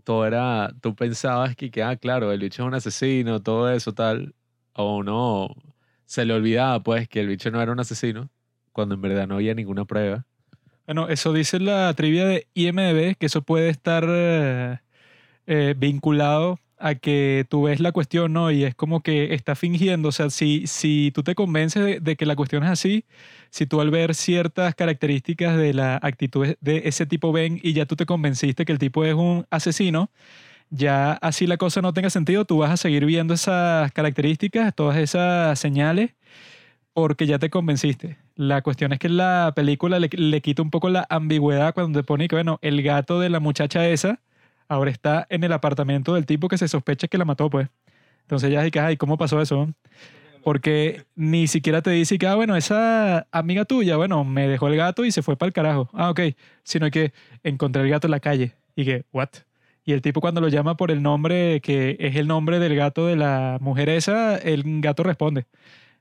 [0.04, 4.34] todo era, tú pensabas que, ah, claro, el bicho es un asesino, todo eso, tal,
[4.72, 5.54] o no,
[6.06, 8.30] se le olvidaba, pues, que el bicho no era un asesino,
[8.72, 10.24] cuando en verdad no había ninguna prueba.
[10.86, 14.78] Bueno, eso dice la trivia de IMDB, que eso puede estar eh,
[15.46, 18.50] eh, vinculado a que tú ves la cuestión, ¿no?
[18.50, 22.26] Y es como que está fingiendo, o sea, si, si tú te convences de, que
[22.26, 23.04] la cuestión es así,
[23.50, 27.86] si tú al ver ciertas características de la actitud de ese tipo ven y ya
[27.86, 30.10] tú te convenciste que el tipo es un asesino,
[30.70, 34.96] ya así la cosa no tenga sentido, tú vas a seguir viendo esas características, todas
[34.98, 36.14] esas señales,
[36.94, 38.18] porque ya te convenciste.
[38.34, 42.04] La cuestión es que la película le, le quita un poco la ambigüedad cuando te
[42.04, 44.20] pone que, bueno, el gato de la muchacha esa,
[44.72, 47.68] ahora está en el apartamento del tipo que se sospecha que la mató, pues.
[48.22, 49.68] Entonces dices, ay, ¿cómo pasó eso?
[50.42, 54.76] Porque ni siquiera te dice que, ah, bueno, esa amiga tuya, bueno, me dejó el
[54.76, 55.90] gato y se fue para el carajo.
[55.92, 56.20] Ah, ok.
[56.64, 57.12] Sino que
[57.42, 58.54] encontré el gato en la calle.
[58.74, 59.28] Y que, ¿what?
[59.84, 63.06] Y el tipo cuando lo llama por el nombre, que es el nombre del gato
[63.06, 65.46] de la mujer esa, el gato responde.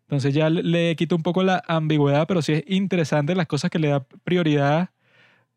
[0.04, 3.80] Entonces ya le quita un poco la ambigüedad, pero sí es interesante las cosas que
[3.80, 4.90] le da prioridad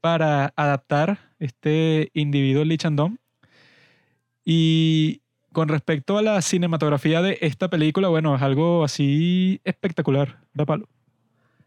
[0.04, 3.16] para adaptar este individuo Lee Chandong.
[4.44, 10.66] Y con respecto a la cinematografía de esta película, bueno, es algo así espectacular, da
[10.66, 10.90] palo.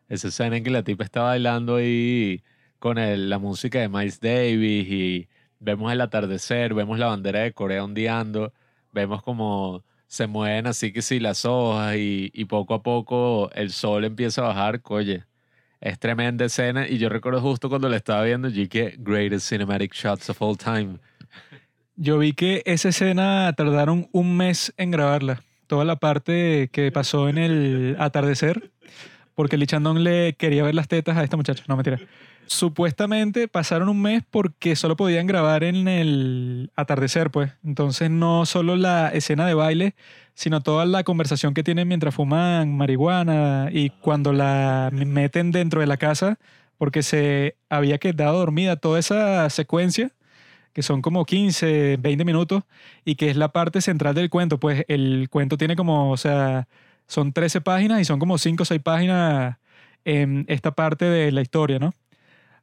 [0.08, 2.44] Esa escena en que la tipa está bailando ahí
[2.78, 5.28] con la música de Miles Davis y
[5.60, 8.54] vemos el atardecer, vemos la bandera de Corea ondeando,
[8.92, 13.72] vemos como se mueven así que sí las hojas y, y poco a poco el
[13.72, 15.26] sol empieza a bajar, oye,
[15.82, 19.94] es tremenda escena y yo recuerdo justo cuando la estaba viendo, y que greatest cinematic
[19.94, 20.98] shots of all time.
[21.96, 25.42] Yo vi que esa escena tardaron un mes en grabarla.
[25.66, 28.72] Toda la parte que pasó en el atardecer,
[29.36, 31.64] porque Lee Chandong le quería ver las tetas a esta muchacha.
[31.68, 32.00] No, mentira.
[32.48, 37.52] Supuestamente pasaron un mes porque solo podían grabar en el atardecer, pues.
[37.64, 39.96] Entonces no solo la escena de baile,
[40.34, 45.88] sino toda la conversación que tienen mientras fuman marihuana y cuando la meten dentro de
[45.88, 46.40] la casa
[46.78, 50.12] porque se había quedado dormida toda esa secuencia
[50.74, 52.64] que son como 15, 20 minutos
[53.04, 54.60] y que es la parte central del cuento.
[54.60, 56.68] Pues el cuento tiene como, o sea,
[57.08, 59.58] son 13 páginas y son como 5 o 6 páginas
[60.06, 61.94] en esta parte de la historia, ¿no?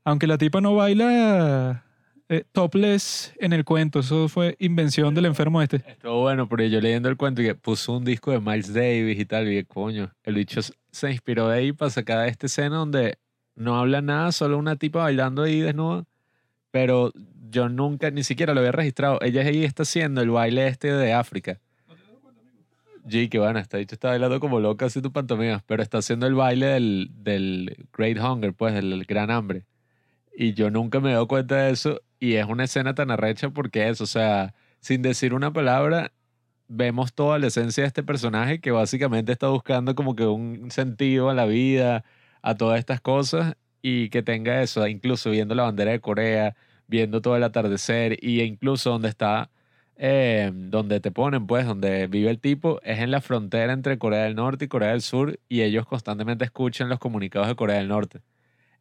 [0.05, 1.83] Aunque la tipa no baila
[2.29, 5.77] eh, topless en el cuento, eso fue invención del enfermo este.
[5.87, 9.25] Estuvo bueno, porque yo leyendo el cuento que puso un disco de Miles Davis y
[9.25, 13.19] tal, y coño, el bicho se inspiró de ahí para sacar esta escena donde
[13.55, 16.05] no habla nada, solo una tipa bailando ahí desnuda,
[16.71, 17.11] pero
[17.51, 19.19] yo nunca, ni siquiera lo había registrado.
[19.23, 21.61] Ella ahí está haciendo el baile este de África.
[23.09, 26.27] Sí, que bueno, está dicho, está bailando como loca así tu pantomima, pero está haciendo
[26.27, 29.65] el baile del, del Great Hunger, pues, del gran hambre.
[30.37, 32.01] Y yo nunca me he cuenta de eso.
[32.21, 36.13] Y es una escena tan arrecha porque es, o sea, sin decir una palabra,
[36.69, 41.31] vemos toda la esencia de este personaje que básicamente está buscando como que un sentido
[41.31, 42.05] a la vida,
[42.43, 46.57] a todas estas cosas, y que tenga eso, incluso viendo la bandera de Corea,
[46.87, 49.51] viendo todo el atardecer, y incluso donde está
[49.97, 54.25] eh, donde te ponen, pues, donde vive el tipo, es en la frontera entre Corea
[54.25, 57.89] del Norte y Corea del Sur y ellos constantemente escuchan los comunicados de Corea del
[57.89, 58.21] Norte.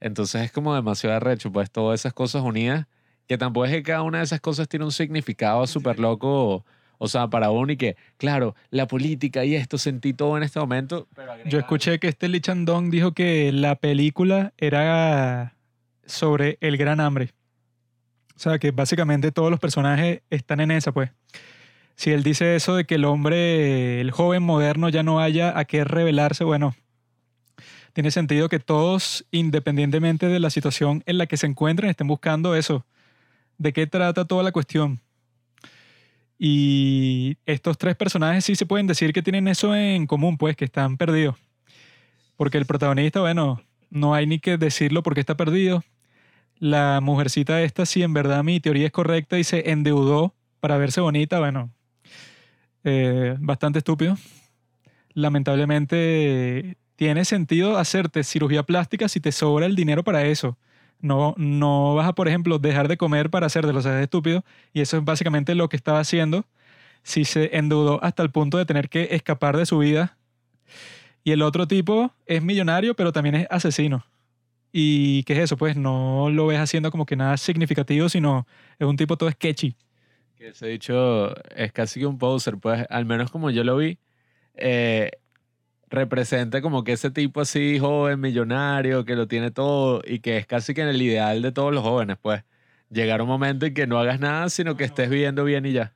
[0.04, 2.88] Entonces es como demasiado arrecho, pues, todas esas cosas unidas,
[3.26, 6.66] que tampoco es que cada una de esas cosas tiene un significado súper loco,
[6.98, 10.60] o sea, para uno y que, claro, la política y esto sentí todo en este
[10.60, 11.08] momento.
[11.46, 15.56] Yo escuché que este Lee Chandong dijo que la película era
[16.06, 17.32] sobre el gran hambre.
[18.36, 21.12] O sea, que básicamente todos los personajes están en esa, pues.
[21.96, 25.64] Si él dice eso de que el hombre, el joven moderno ya no haya a
[25.64, 26.76] qué revelarse, bueno,
[27.94, 32.56] tiene sentido que todos, independientemente de la situación en la que se encuentren, estén buscando
[32.56, 32.86] eso.
[33.58, 35.00] ¿De qué trata toda la cuestión?
[36.40, 40.66] Y estos tres personajes sí se pueden decir que tienen eso en común, pues, que
[40.66, 41.36] están perdidos.
[42.36, 45.84] Porque el protagonista, bueno, no hay ni que decirlo porque está perdido
[46.58, 51.02] la mujercita esta, si en verdad mi teoría es correcta y se endeudó para verse
[51.02, 51.72] bonita, bueno,
[52.84, 54.18] eh, bastante estúpido.
[55.14, 60.58] Lamentablemente tiene sentido hacerte cirugía plástica si te sobra el dinero para eso.
[61.00, 64.46] No, no vas a, por ejemplo, dejar de comer para hacer de los es estúpido.
[64.72, 66.46] Y eso es básicamente lo que estaba haciendo.
[67.04, 70.18] Si se endeudó hasta el punto de tener que escapar de su vida.
[71.26, 74.06] Y el otro tipo es millonario, pero también es asesino.
[74.72, 75.58] ¿Y qué es eso?
[75.58, 78.48] Pues no lo ves haciendo como que nada significativo, sino
[78.80, 79.76] es un tipo todo sketchy.
[80.36, 83.78] Que se ha dicho, es casi que un poser, pues al menos como yo lo
[83.78, 84.00] vi,
[84.56, 85.12] eh,
[85.94, 90.48] representa como que ese tipo así joven, millonario, que lo tiene todo y que es
[90.48, 92.44] casi que en el ideal de todos los jóvenes, pues
[92.90, 95.94] llegar un momento en que no hagas nada, sino que estés viviendo bien y ya.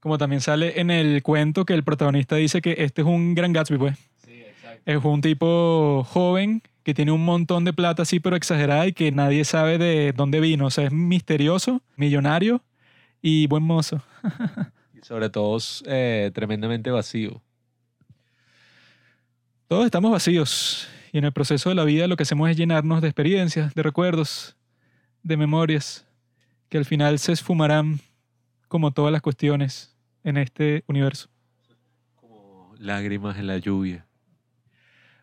[0.00, 3.52] Como también sale en el cuento que el protagonista dice que este es un gran
[3.52, 3.96] Gatsby, pues.
[4.24, 4.82] Sí, exacto.
[4.84, 9.10] Es un tipo joven que tiene un montón de plata así, pero exagerada y que
[9.12, 10.66] nadie sabe de dónde vino.
[10.66, 12.62] O sea, es misterioso, millonario
[13.22, 14.02] y buen mozo.
[14.94, 17.42] y sobre todo eh, tremendamente vacío.
[19.68, 23.02] Todos estamos vacíos y en el proceso de la vida lo que hacemos es llenarnos
[23.02, 24.56] de experiencias, de recuerdos,
[25.24, 26.06] de memorias,
[26.68, 27.98] que al final se esfumarán
[28.68, 31.28] como todas las cuestiones en este universo.
[32.14, 34.06] Como lágrimas en la lluvia.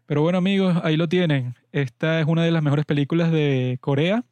[0.07, 1.55] Pero bueno amigos, ahí lo tienen.
[1.71, 4.25] Esta es una de las mejores películas de Corea.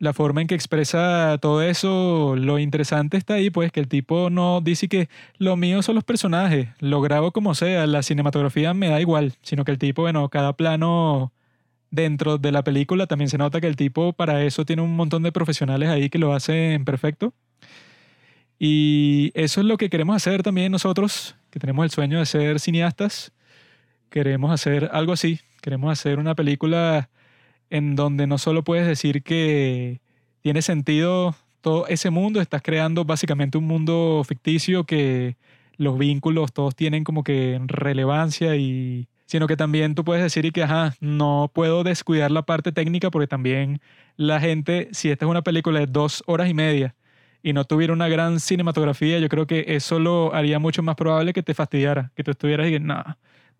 [0.00, 4.30] La forma en que expresa todo eso, lo interesante está ahí, pues que el tipo
[4.30, 8.88] no dice que lo mío son los personajes, lo grabo como sea, la cinematografía me
[8.88, 11.32] da igual, sino que el tipo, bueno, cada plano
[11.92, 15.22] dentro de la película también se nota que el tipo para eso tiene un montón
[15.22, 17.32] de profesionales ahí que lo hacen perfecto.
[18.58, 22.58] Y eso es lo que queremos hacer también nosotros, que tenemos el sueño de ser
[22.60, 23.32] cineastas
[24.10, 25.40] queremos hacer algo así.
[25.62, 27.08] Queremos hacer una película
[27.70, 30.00] en donde no solo puedes decir que
[30.42, 35.36] tiene sentido todo ese mundo, estás creando básicamente un mundo ficticio que
[35.76, 40.50] los vínculos todos tienen como que relevancia y sino que también tú puedes decir y
[40.50, 43.80] que ajá, no puedo descuidar la parte técnica porque también
[44.16, 46.96] la gente, si esta es una película de dos horas y media
[47.42, 51.32] y no tuviera una gran cinematografía, yo creo que eso lo haría mucho más probable
[51.32, 53.02] que te fastidiara, que tú estuvieras y que, no,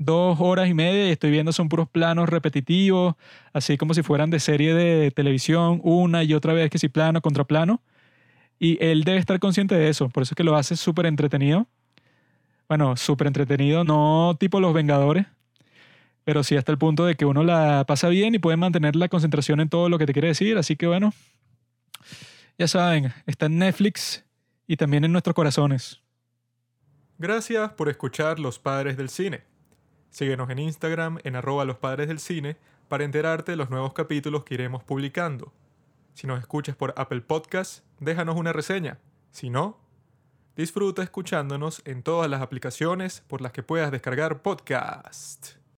[0.00, 3.14] dos horas y media y estoy viendo son puros planos repetitivos,
[3.52, 7.20] así como si fueran de serie de televisión, una y otra vez que si plano
[7.20, 7.82] contra plano.
[8.58, 11.66] Y él debe estar consciente de eso, por eso es que lo hace súper entretenido.
[12.66, 15.26] Bueno, súper entretenido, no tipo Los Vengadores,
[16.24, 19.08] pero sí hasta el punto de que uno la pasa bien y puede mantener la
[19.08, 20.56] concentración en todo lo que te quiere decir.
[20.56, 21.12] Así que bueno,
[22.58, 24.24] ya saben, está en Netflix
[24.66, 26.00] y también en nuestros corazones.
[27.18, 29.49] Gracias por escuchar Los Padres del Cine.
[30.10, 32.56] Síguenos en Instagram en arroba los padres del cine
[32.88, 35.52] para enterarte de los nuevos capítulos que iremos publicando.
[36.14, 38.98] Si nos escuchas por Apple Podcast, déjanos una reseña.
[39.30, 39.78] Si no,
[40.56, 45.59] disfruta escuchándonos en todas las aplicaciones por las que puedas descargar podcast.